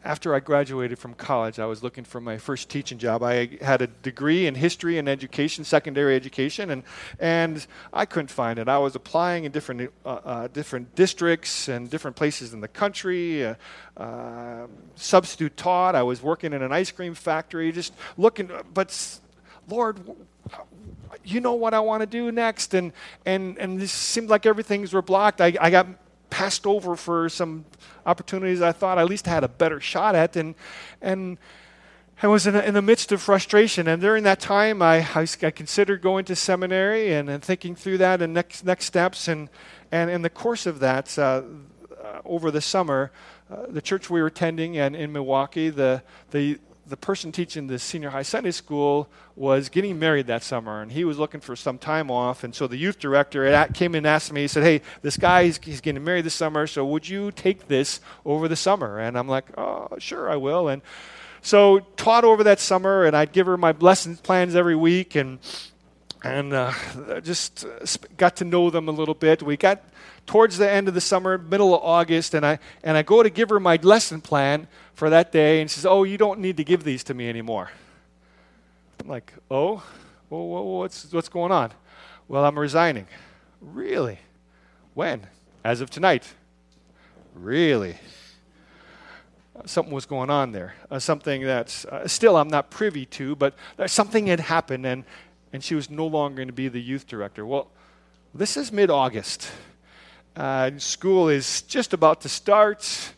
after 0.04 0.34
I 0.34 0.40
graduated 0.40 0.98
from 0.98 1.14
college, 1.14 1.60
I 1.60 1.66
was 1.66 1.84
looking 1.84 2.06
for 2.06 2.22
my 2.22 2.38
first 2.38 2.70
teaching 2.70 2.98
job. 2.98 3.24
I 3.24 3.50
had 3.62 3.82
a 3.82 3.88
degree 3.88 4.48
in 4.48 4.56
history 4.56 4.98
and 4.98 5.10
education, 5.10 5.64
secondary 5.64 6.16
education, 6.16 6.70
and, 6.70 6.84
and 7.20 7.66
I 7.92 8.06
couldn't 8.06 8.32
find 8.32 8.58
it. 8.58 8.70
I 8.70 8.78
was 8.78 8.96
applying 8.96 9.44
in 9.44 9.52
different, 9.52 9.92
uh, 10.06 10.10
uh, 10.10 10.48
different 10.48 10.96
districts 10.96 11.68
and 11.68 11.90
different 11.90 12.16
places 12.16 12.54
in 12.54 12.62
the 12.62 12.68
country, 12.68 13.46
uh, 13.46 13.56
uh 13.98 14.68
substitute 14.96 15.58
taught. 15.58 15.96
I 15.96 16.04
was 16.04 16.22
working 16.22 16.54
in 16.54 16.62
an 16.62 16.72
ice 16.72 16.92
cream 16.92 17.14
factory, 17.14 17.72
just 17.72 17.94
looking, 18.18 18.50
but 18.74 19.20
Lord, 19.68 20.00
you 21.24 21.40
know 21.40 21.54
what 21.54 21.74
I 21.74 21.80
want 21.80 22.02
to 22.02 22.08
do 22.08 22.32
next. 22.32 22.74
And, 22.74 22.92
and, 23.26 23.58
and 23.58 23.80
this 23.80 23.92
seemed 23.92 24.30
like 24.30 24.46
everything's 24.46 24.94
were 24.94 25.02
blocked. 25.02 25.42
I, 25.42 25.54
I 25.60 25.70
got 25.70 25.88
passed 26.30 26.66
over 26.66 26.96
for 26.96 27.30
some 27.30 27.66
opportunities 28.06 28.62
I 28.62 28.72
thought 28.72 28.98
I 28.98 29.02
at 29.02 29.10
least 29.10 29.26
had 29.26 29.44
a 29.44 29.48
better 29.48 29.80
shot 29.80 30.16
at. 30.16 30.36
And, 30.36 30.56
and 31.02 31.38
I 32.22 32.28
was 32.28 32.48
in, 32.48 32.56
in 32.56 32.74
the 32.74 32.82
midst 32.82 33.12
of 33.12 33.22
frustration. 33.22 33.88
And 33.88 34.02
during 34.02 34.24
that 34.24 34.40
time, 34.40 34.82
I, 34.82 35.08
I, 35.16 35.28
I 35.44 35.52
considered 35.52 36.02
going 36.02 36.26
to 36.26 36.36
seminary 36.36 37.14
and, 37.14 37.30
and, 37.30 37.44
thinking 37.44 37.76
through 37.76 38.00
that 38.00 38.22
and 38.22 38.34
next, 38.34 38.66
next 38.66 38.86
steps. 38.86 39.28
And, 39.28 39.50
and 39.92 40.10
in 40.10 40.22
the 40.22 40.30
course 40.30 40.66
of 40.66 40.80
that, 40.80 41.18
uh, 41.18 41.44
uh, 42.04 42.22
over 42.24 42.52
the 42.52 42.62
summer, 42.62 43.12
uh, 43.50 43.66
the 43.68 43.82
church 43.82 44.10
we 44.10 44.22
were 44.22 44.28
attending 44.28 44.78
and 44.78 44.96
in 44.96 45.12
Milwaukee, 45.12 45.70
the, 45.70 46.04
the, 46.32 46.60
the 46.88 46.98
person 46.98 47.32
teaching 47.32 47.68
the 47.68 47.80
senior 47.80 48.12
high 48.12 48.22
Sunday 48.24 48.52
school 48.52 49.08
was 49.36 49.70
getting 49.70 49.98
married 49.98 50.28
that 50.28 50.44
summer, 50.44 50.82
and 50.82 50.92
he 50.92 51.04
was 51.04 51.18
looking 51.18 51.42
for 51.42 51.56
some 51.56 51.78
time 51.78 52.12
off. 52.12 52.44
And 52.44 52.54
so 52.54 52.68
the 52.68 52.78
youth 52.78 53.00
director 53.00 53.68
came 53.74 53.96
in 53.96 54.00
and 54.00 54.08
asked 54.08 54.32
me, 54.32 54.42
he 54.42 54.48
said, 54.48 54.64
Hey, 54.64 54.82
this 55.02 55.18
guy, 55.18 55.46
he's, 55.46 55.60
he's 55.64 55.82
getting 55.82 56.04
married 56.04 56.26
this 56.26 56.36
summer, 56.36 56.68
so 56.68 56.86
would 56.86 57.08
you 57.08 57.32
take 57.32 57.68
this 57.68 58.00
over 58.26 58.48
the 58.48 58.56
summer? 58.56 59.00
And 59.00 59.18
I'm 59.18 59.28
like, 59.28 59.46
Oh, 59.58 59.90
sure, 59.98 60.30
I 60.30 60.36
will. 60.36 60.68
And 60.68 60.82
so 61.42 61.80
taught 61.96 62.24
over 62.24 62.44
that 62.44 62.60
summer, 62.60 63.06
and 63.06 63.16
I'd 63.16 63.32
give 63.32 63.48
her 63.48 63.58
my 63.58 63.72
lesson 63.80 64.18
plans 64.18 64.56
every 64.56 64.76
week, 64.76 65.16
and 65.16 65.40
and 66.24 66.54
uh, 66.54 66.74
just 67.22 67.66
got 68.18 68.38
to 68.38 68.46
know 68.46 68.72
them 68.72 68.90
a 68.90 68.92
little 68.92 69.14
bit. 69.14 69.44
We 69.44 69.58
got 69.58 69.84
towards 70.26 70.58
the 70.58 70.70
end 70.70 70.88
of 70.88 70.94
the 70.94 71.02
summer, 71.02 71.38
middle 71.38 71.76
of 71.76 71.82
August, 71.84 72.34
and 72.34 72.46
I 72.46 72.60
and 72.84 72.98
I 72.98 73.04
go 73.04 73.24
to 73.24 73.30
give 73.30 73.50
her 73.50 73.60
my 73.60 73.78
lesson 73.82 74.22
plan 74.22 74.68
for 74.94 75.10
that 75.10 75.32
day, 75.32 75.62
and 75.62 75.70
she 75.70 75.76
says, 75.76 75.86
"Oh, 75.86 76.04
you 76.04 76.18
don't 76.18 76.40
need 76.40 76.58
to 76.58 76.64
give 76.64 76.84
these 76.84 77.04
to 77.06 77.14
me 77.14 77.30
anymore." 77.30 77.72
I'm 79.00 79.08
like, 79.08 79.34
"Oh, 79.50 79.84
well, 80.30 80.66
what's 80.80 81.12
what's 81.12 81.30
going 81.30 81.52
on?" 81.52 81.72
Well, 82.28 82.44
I'm 82.44 82.58
resigning. 82.58 83.08
Really? 83.62 84.20
When? 84.94 85.28
As 85.64 85.82
of 85.82 85.90
tonight. 85.90 86.34
Really? 87.34 87.98
something 89.66 89.94
was 89.94 90.06
going 90.06 90.30
on 90.30 90.52
there. 90.52 90.76
Uh, 90.92 91.00
something 91.00 91.44
that 91.44 91.86
uh, 91.90 92.08
still 92.08 92.36
I'm 92.36 92.50
not 92.50 92.70
privy 92.70 93.06
to, 93.06 93.36
but 93.36 93.56
something 93.88 94.28
had 94.28 94.42
happened, 94.42 94.86
and 94.86 95.06
and 95.54 95.64
she 95.64 95.76
was 95.76 95.90
no 95.90 96.06
longer 96.06 96.38
going 96.38 96.48
to 96.50 96.54
be 96.54 96.68
the 96.68 96.82
youth 96.82 97.08
director. 97.08 97.46
Well, 97.46 97.70
this 98.34 98.58
is 98.58 98.72
mid-August. 98.72 99.50
Uh, 100.36 100.72
school 100.78 101.30
is 101.30 101.62
just 101.62 101.94
about 101.94 102.20
to 102.20 102.28
start 102.28 103.14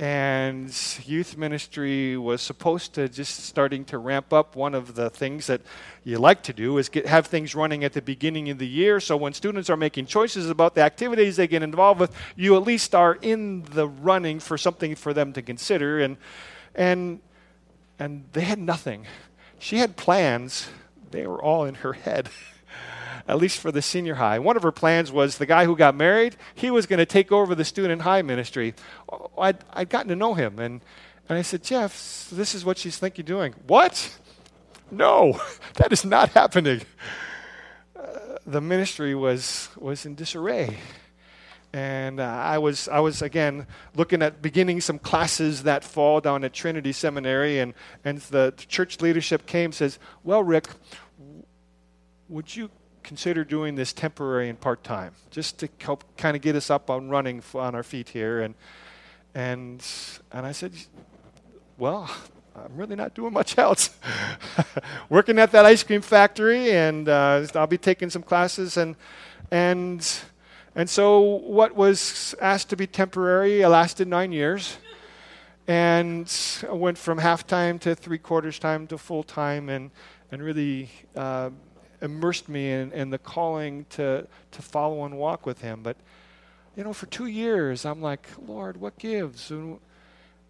and 0.00 0.74
youth 1.04 1.36
ministry 1.36 2.16
was 2.16 2.40
supposed 2.40 2.94
to 2.94 3.06
just 3.06 3.44
starting 3.44 3.84
to 3.84 3.98
ramp 3.98 4.32
up. 4.32 4.56
One 4.56 4.74
of 4.74 4.94
the 4.94 5.10
things 5.10 5.46
that 5.46 5.60
you 6.04 6.18
like 6.18 6.42
to 6.44 6.54
do 6.54 6.78
is 6.78 6.88
get, 6.88 7.06
have 7.06 7.26
things 7.26 7.54
running 7.54 7.84
at 7.84 7.92
the 7.92 8.00
beginning 8.00 8.48
of 8.48 8.56
the 8.56 8.66
year 8.66 8.98
so 8.98 9.14
when 9.14 9.34
students 9.34 9.68
are 9.68 9.76
making 9.76 10.06
choices 10.06 10.48
about 10.48 10.74
the 10.74 10.80
activities 10.80 11.36
they 11.36 11.46
get 11.46 11.62
involved 11.62 12.00
with 12.00 12.16
you 12.34 12.56
at 12.56 12.62
least 12.62 12.94
are 12.94 13.18
in 13.20 13.62
the 13.64 13.86
running 13.86 14.40
for 14.40 14.56
something 14.56 14.94
for 14.94 15.12
them 15.12 15.34
to 15.34 15.42
consider 15.42 16.00
and 16.00 16.16
and 16.74 17.20
and 17.98 18.24
they 18.32 18.40
had 18.40 18.58
nothing. 18.58 19.06
She 19.58 19.78
had 19.78 19.96
plans. 19.96 20.68
They 21.10 21.26
were 21.26 21.42
all 21.42 21.66
in 21.66 21.76
her 21.76 21.92
head 22.08 22.30
at 23.26 23.38
least 23.38 23.58
for 23.58 23.72
the 23.72 23.82
senior 23.82 24.14
high. 24.14 24.38
One 24.38 24.56
of 24.56 24.62
her 24.62 24.72
plans 24.72 25.10
was 25.10 25.38
the 25.38 25.46
guy 25.46 25.64
who 25.64 25.76
got 25.76 25.94
married, 25.94 26.36
he 26.54 26.70
was 26.70 26.86
going 26.86 26.98
to 26.98 27.06
take 27.06 27.32
over 27.32 27.54
the 27.54 27.64
student 27.64 28.02
high 28.02 28.22
ministry. 28.22 28.74
I'd, 29.38 29.58
I'd 29.72 29.88
gotten 29.88 30.08
to 30.08 30.16
know 30.16 30.34
him, 30.34 30.58
and, 30.58 30.80
and 31.28 31.38
I 31.38 31.42
said, 31.42 31.62
Jeff, 31.62 32.28
this 32.30 32.54
is 32.54 32.64
what 32.64 32.78
she's 32.78 32.98
thinking 32.98 33.24
doing. 33.24 33.54
What? 33.66 34.18
No, 34.90 35.40
that 35.74 35.92
is 35.92 36.04
not 36.04 36.30
happening. 36.30 36.82
Uh, 37.96 38.38
the 38.46 38.60
ministry 38.60 39.14
was, 39.14 39.68
was 39.76 40.04
in 40.04 40.14
disarray. 40.14 40.76
And 41.72 42.20
uh, 42.20 42.24
I 42.24 42.58
was, 42.58 42.86
I 42.86 43.00
was 43.00 43.20
again 43.20 43.66
looking 43.96 44.22
at 44.22 44.40
beginning 44.40 44.80
some 44.80 45.00
classes 45.00 45.64
that 45.64 45.82
fall 45.82 46.20
down 46.20 46.44
at 46.44 46.52
Trinity 46.52 46.92
Seminary, 46.92 47.58
and, 47.58 47.74
and 48.04 48.18
the 48.18 48.54
church 48.56 49.00
leadership 49.00 49.44
came 49.44 49.64
and 49.64 49.74
says, 49.74 49.98
"Well, 50.22 50.44
Rick, 50.44 50.68
would 52.28 52.54
you 52.54 52.70
consider 53.04 53.44
doing 53.44 53.76
this 53.76 53.92
temporary 53.92 54.48
and 54.48 54.60
part 54.60 54.82
time, 54.82 55.12
just 55.30 55.58
to 55.58 55.68
help 55.78 56.04
kind 56.16 56.34
of 56.34 56.42
get 56.42 56.56
us 56.56 56.70
up 56.70 56.90
on 56.90 57.08
running 57.08 57.42
on 57.54 57.74
our 57.74 57.82
feet 57.82 58.08
here. 58.08 58.40
And 58.40 58.54
and 59.34 59.86
and 60.32 60.46
I 60.46 60.52
said, 60.52 60.72
well, 61.78 62.10
I'm 62.56 62.76
really 62.76 62.96
not 62.96 63.14
doing 63.14 63.32
much 63.32 63.58
else. 63.58 63.90
Working 65.08 65.38
at 65.38 65.52
that 65.52 65.64
ice 65.64 65.82
cream 65.82 66.00
factory, 66.00 66.72
and 66.72 67.08
uh, 67.08 67.46
I'll 67.54 67.66
be 67.66 67.78
taking 67.78 68.10
some 68.10 68.22
classes, 68.22 68.76
and 68.76 68.96
and 69.50 70.20
and 70.74 70.88
so 70.88 71.20
what 71.20 71.74
was 71.74 72.34
asked 72.40 72.70
to 72.70 72.76
be 72.76 72.86
temporary 72.86 73.64
lasted 73.66 74.08
nine 74.08 74.32
years, 74.32 74.78
and 75.66 76.32
I 76.68 76.72
went 76.72 76.96
from 76.96 77.18
half 77.18 77.46
time 77.46 77.78
to 77.80 77.94
three 77.94 78.18
quarters 78.18 78.58
time 78.58 78.86
to 78.88 78.98
full 78.98 79.22
time, 79.22 79.68
and 79.68 79.90
and 80.30 80.42
really. 80.42 80.90
Uh, 81.14 81.50
immersed 82.04 82.48
me 82.48 82.70
in, 82.70 82.92
in 82.92 83.10
the 83.10 83.18
calling 83.18 83.86
to, 83.90 84.26
to 84.52 84.62
follow 84.62 85.04
and 85.04 85.16
walk 85.16 85.46
with 85.46 85.62
Him. 85.62 85.80
But, 85.82 85.96
you 86.76 86.84
know, 86.84 86.92
for 86.92 87.06
two 87.06 87.26
years, 87.26 87.84
I'm 87.84 88.02
like, 88.02 88.28
Lord, 88.46 88.76
what 88.76 88.98
gives? 88.98 89.50
And, 89.50 89.80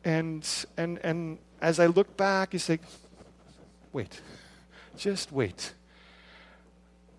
and, 0.04 0.66
and, 0.76 0.98
and 0.98 1.38
as 1.62 1.78
I 1.78 1.86
look 1.86 2.16
back, 2.16 2.52
you 2.52 2.58
say, 2.58 2.80
wait, 3.92 4.20
just 4.96 5.30
wait. 5.30 5.72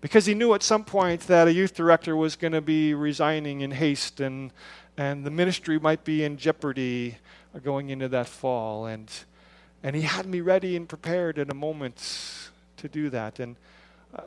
Because 0.02 0.26
he 0.26 0.34
knew 0.34 0.54
at 0.54 0.62
some 0.62 0.84
point 0.84 1.22
that 1.22 1.48
a 1.48 1.52
youth 1.52 1.74
director 1.74 2.14
was 2.14 2.36
going 2.36 2.52
to 2.52 2.60
be 2.60 2.94
resigning 2.94 3.62
in 3.62 3.70
haste 3.70 4.20
and, 4.20 4.52
and 4.96 5.24
the 5.24 5.30
ministry 5.30 5.80
might 5.80 6.04
be 6.04 6.22
in 6.22 6.36
jeopardy 6.36 7.16
going 7.64 7.88
into 7.88 8.08
that 8.08 8.28
fall. 8.28 8.86
And, 8.86 9.10
and 9.82 9.96
he 9.96 10.02
had 10.02 10.26
me 10.26 10.42
ready 10.42 10.76
and 10.76 10.88
prepared 10.88 11.38
in 11.38 11.50
a 11.50 11.54
moment 11.54 12.50
to 12.76 12.88
do 12.88 13.08
that. 13.10 13.40
And 13.40 13.56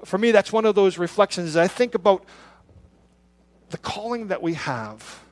for 0.05 0.17
me, 0.17 0.31
that's 0.31 0.51
one 0.51 0.65
of 0.65 0.75
those 0.75 0.97
reflections. 0.97 1.49
As 1.49 1.57
I 1.57 1.67
think 1.67 1.95
about 1.95 2.25
the 3.69 3.77
calling 3.77 4.27
that 4.27 4.41
we 4.41 4.53
have. 4.55 5.23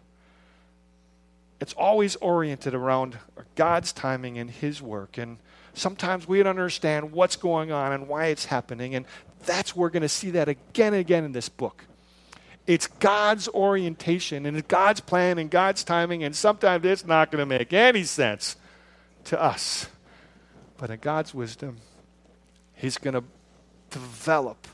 It's 1.59 1.73
always 1.73 2.15
oriented 2.17 2.73
around 2.73 3.17
God's 3.55 3.91
timing 3.91 4.37
and 4.37 4.49
His 4.49 4.81
work. 4.81 5.17
And 5.17 5.37
sometimes 5.73 6.27
we 6.27 6.37
don't 6.39 6.47
understand 6.47 7.11
what's 7.11 7.35
going 7.35 7.71
on 7.71 7.93
and 7.93 8.07
why 8.07 8.27
it's 8.27 8.45
happening. 8.45 8.93
And 8.95 9.05
that's 9.45 9.75
we're 9.75 9.89
going 9.89 10.01
to 10.01 10.09
see 10.09 10.31
that 10.31 10.47
again 10.47 10.93
and 10.93 11.01
again 11.01 11.23
in 11.23 11.31
this 11.31 11.49
book. 11.49 11.85
It's 12.67 12.87
God's 12.87 13.47
orientation 13.47 14.45
and 14.45 14.67
God's 14.67 14.99
plan 14.99 15.37
and 15.37 15.49
God's 15.49 15.85
timing, 15.85 16.23
and 16.23 16.35
sometimes 16.35 16.85
it's 16.85 17.05
not 17.05 17.31
going 17.31 17.39
to 17.39 17.45
make 17.45 17.71
any 17.71 18.03
sense 18.03 18.57
to 19.25 19.41
us. 19.41 19.87
But 20.77 20.89
in 20.89 20.99
God's 20.99 21.33
wisdom, 21.33 21.77
He's 22.75 22.97
going 22.97 23.13
to 23.13 23.23
develop 23.89 24.67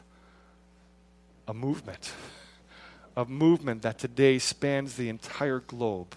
a 1.48 1.54
movement, 1.54 2.14
a 3.16 3.26
movement 3.26 3.82
that 3.82 4.00
today 4.00 4.40
spans 4.40 4.96
the 4.96 5.10
entire 5.10 5.60
globe, 5.60 6.16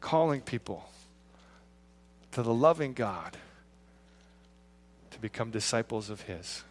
calling 0.00 0.40
people 0.40 0.90
to 2.32 2.42
the 2.42 2.54
loving 2.54 2.92
God 2.92 3.36
to 5.10 5.18
become 5.18 5.50
disciples 5.50 6.10
of 6.10 6.22
His. 6.22 6.62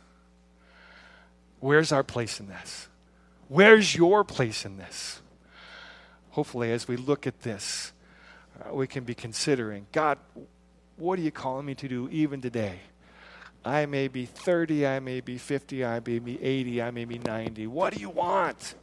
Where's 1.60 1.92
our 1.92 2.04
place 2.04 2.40
in 2.40 2.48
this? 2.48 2.88
Where's 3.48 3.96
your 3.96 4.24
place 4.24 4.66
in 4.66 4.78
this? 4.78 5.22
Hopefully, 6.32 6.72
as 6.72 6.88
we 6.88 6.98
look 6.98 7.26
at 7.26 7.42
this, 7.42 7.92
uh, 8.62 8.74
we 8.74 8.88
can 8.88 9.04
be 9.04 9.16
considering 9.16 9.88
God, 9.92 10.18
what 10.98 11.18
are 11.18 11.22
you 11.22 11.32
calling 11.32 11.66
me 11.66 11.76
to 11.76 11.88
do 11.88 12.08
even 12.12 12.42
today? 12.42 12.80
I 13.68 13.86
may 13.86 14.08
be 14.08 14.26
30, 14.26 14.88
I 14.88 15.00
may 15.00 15.20
be 15.20 15.38
50, 15.38 15.84
I 15.84 16.00
may 16.00 16.20
be 16.20 16.42
80, 16.42 16.82
I 16.82 16.92
may 16.92 17.06
be 17.06 17.20
90. 17.20 17.68
What 17.68 17.94
do 17.94 18.00
you 18.00 18.10
want? 18.10 18.76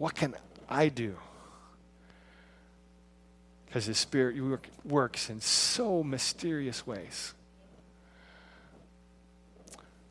what 0.00 0.14
can 0.14 0.34
I 0.66 0.88
do? 0.88 1.14
Because 3.66 3.84
His 3.84 3.98
Spirit 3.98 4.42
work, 4.42 4.66
works 4.82 5.28
in 5.28 5.42
so 5.42 6.02
mysterious 6.02 6.86
ways. 6.86 7.34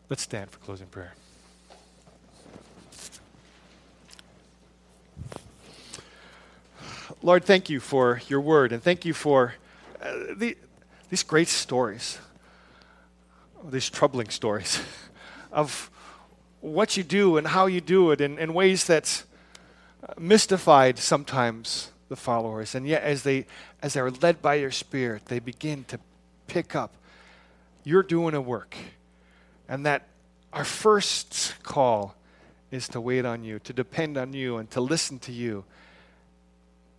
Let's 0.09 0.21
stand 0.21 0.51
for 0.51 0.59
closing 0.59 0.85
prayer. 0.85 1.15
Lord, 7.23 7.43
thank 7.43 7.67
you 7.67 7.79
for 7.79 8.21
your 8.27 8.41
word 8.41 8.71
and 8.71 8.83
thank 8.83 9.05
you 9.05 9.15
for 9.15 9.55
uh, 9.99 10.13
the, 10.35 10.55
these 11.09 11.23
great 11.23 11.47
stories, 11.47 12.19
these 13.63 13.89
troubling 13.89 14.29
stories 14.29 14.81
of 15.51 15.89
what 16.61 16.97
you 16.97 17.03
do 17.03 17.37
and 17.37 17.47
how 17.47 17.65
you 17.65 17.81
do 17.81 18.11
it 18.11 18.21
in, 18.21 18.37
in 18.37 18.53
ways 18.53 18.85
that 18.85 19.23
mystified 20.17 20.97
sometimes 20.97 21.91
the 22.09 22.15
followers. 22.15 22.75
And 22.75 22.87
yet, 22.87 23.03
as 23.03 23.23
they, 23.23 23.45
as 23.81 23.93
they 23.93 23.99
are 23.99 24.11
led 24.11 24.41
by 24.41 24.55
your 24.55 24.71
Spirit, 24.71 25.25
they 25.27 25.39
begin 25.39 25.85
to 25.85 25.99
pick 26.47 26.75
up. 26.75 26.93
You're 27.83 28.03
doing 28.03 28.33
a 28.33 28.41
work. 28.41 28.75
And 29.67 29.85
that 29.85 30.07
our 30.51 30.65
first 30.65 31.55
call 31.63 32.15
is 32.71 32.87
to 32.89 33.01
wait 33.01 33.25
on 33.25 33.43
you, 33.43 33.59
to 33.59 33.73
depend 33.73 34.17
on 34.17 34.33
you, 34.33 34.57
and 34.57 34.69
to 34.71 34.81
listen 34.81 35.19
to 35.19 35.31
you. 35.31 35.63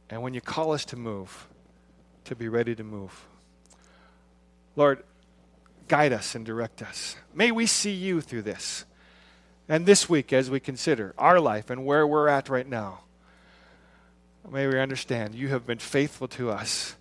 And 0.08 0.22
when 0.22 0.34
you 0.34 0.40
call 0.40 0.72
us 0.72 0.84
to 0.86 0.96
move, 0.96 1.46
to 2.24 2.34
be 2.34 2.48
ready 2.48 2.74
to 2.74 2.84
move. 2.84 3.26
Lord, 4.76 5.02
guide 5.90 6.12
us 6.12 6.36
and 6.36 6.46
direct 6.46 6.82
us. 6.82 7.16
May 7.34 7.50
we 7.50 7.66
see 7.66 7.90
you 7.90 8.20
through 8.20 8.42
this. 8.42 8.84
And 9.68 9.86
this 9.86 10.08
week, 10.08 10.32
as 10.32 10.48
we 10.48 10.60
consider 10.60 11.14
our 11.18 11.40
life 11.40 11.68
and 11.68 11.84
where 11.84 12.06
we're 12.06 12.28
at 12.28 12.48
right 12.48 12.66
now, 12.66 13.00
may 14.48 14.68
we 14.68 14.78
understand 14.78 15.34
you 15.34 15.48
have 15.48 15.66
been 15.66 15.80
faithful 15.80 16.28
to 16.28 16.48
us. 16.48 16.94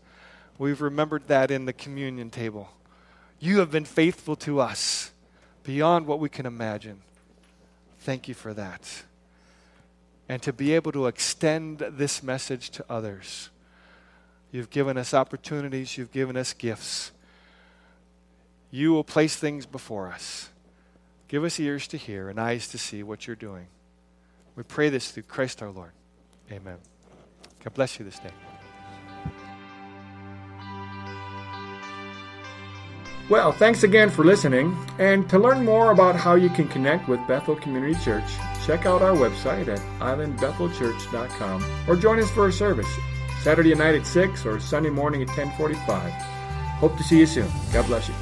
We've 0.57 0.81
remembered 0.81 1.27
that 1.27 1.51
in 1.51 1.65
the 1.65 1.73
communion 1.73 2.31
table. 2.31 2.67
You 3.39 3.59
have 3.59 3.69
been 3.69 3.85
faithful 3.85 4.35
to 4.37 4.59
us 4.59 5.11
beyond 5.63 6.07
what 6.07 6.19
we 6.19 6.27
can 6.27 6.47
imagine. 6.47 7.01
Thank 7.99 8.27
you 8.27 8.33
for 8.33 8.55
that. 8.55 9.03
And 10.27 10.41
to 10.41 10.51
be 10.51 10.73
able 10.73 10.93
to 10.93 11.05
extend 11.05 11.77
this 11.77 12.23
message 12.23 12.71
to 12.71 12.85
others. 12.89 13.51
You've 14.51 14.71
given 14.71 14.97
us 14.97 15.13
opportunities, 15.13 15.95
you've 15.95 16.11
given 16.11 16.35
us 16.35 16.53
gifts. 16.53 17.11
You 18.71 18.91
will 18.91 19.03
place 19.03 19.35
things 19.35 19.65
before 19.65 20.09
us. 20.09 20.49
Give 21.27 21.43
us 21.43 21.59
ears 21.59 21.87
to 21.89 21.97
hear 21.97 22.29
and 22.29 22.39
eyes 22.39 22.67
to 22.69 22.77
see 22.77 23.03
what 23.03 23.27
you're 23.27 23.35
doing. 23.35 23.67
We 24.55 24.63
pray 24.63 24.89
this 24.89 25.11
through 25.11 25.23
Christ 25.23 25.61
our 25.61 25.69
Lord. 25.69 25.91
Amen. 26.51 26.77
God 27.63 27.73
bless 27.73 27.99
you 27.99 28.05
this 28.05 28.19
day. 28.19 28.31
Well, 33.29 33.51
thanks 33.51 33.83
again 33.83 34.09
for 34.09 34.23
listening. 34.23 34.75
And 34.97 35.29
to 35.29 35.37
learn 35.37 35.63
more 35.63 35.91
about 35.91 36.15
how 36.15 36.33
you 36.33 36.49
can 36.49 36.67
connect 36.67 37.07
with 37.07 37.25
Bethel 37.27 37.55
Community 37.55 37.95
Church, 38.03 38.23
check 38.65 38.87
out 38.87 39.03
our 39.03 39.15
website 39.15 39.67
at 39.67 39.79
islandbethelchurch.com 39.99 41.63
or 41.87 41.95
join 41.95 42.19
us 42.19 42.31
for 42.31 42.47
a 42.47 42.51
service 42.51 42.89
Saturday 43.43 43.75
night 43.75 43.95
at 43.95 44.07
6 44.07 44.45
or 44.45 44.59
Sunday 44.59 44.89
morning 44.89 45.21
at 45.21 45.27
1045. 45.27 46.11
Hope 46.79 46.97
to 46.97 47.03
see 47.03 47.19
you 47.19 47.27
soon. 47.27 47.49
God 47.71 47.85
bless 47.85 48.09
you. 48.09 48.15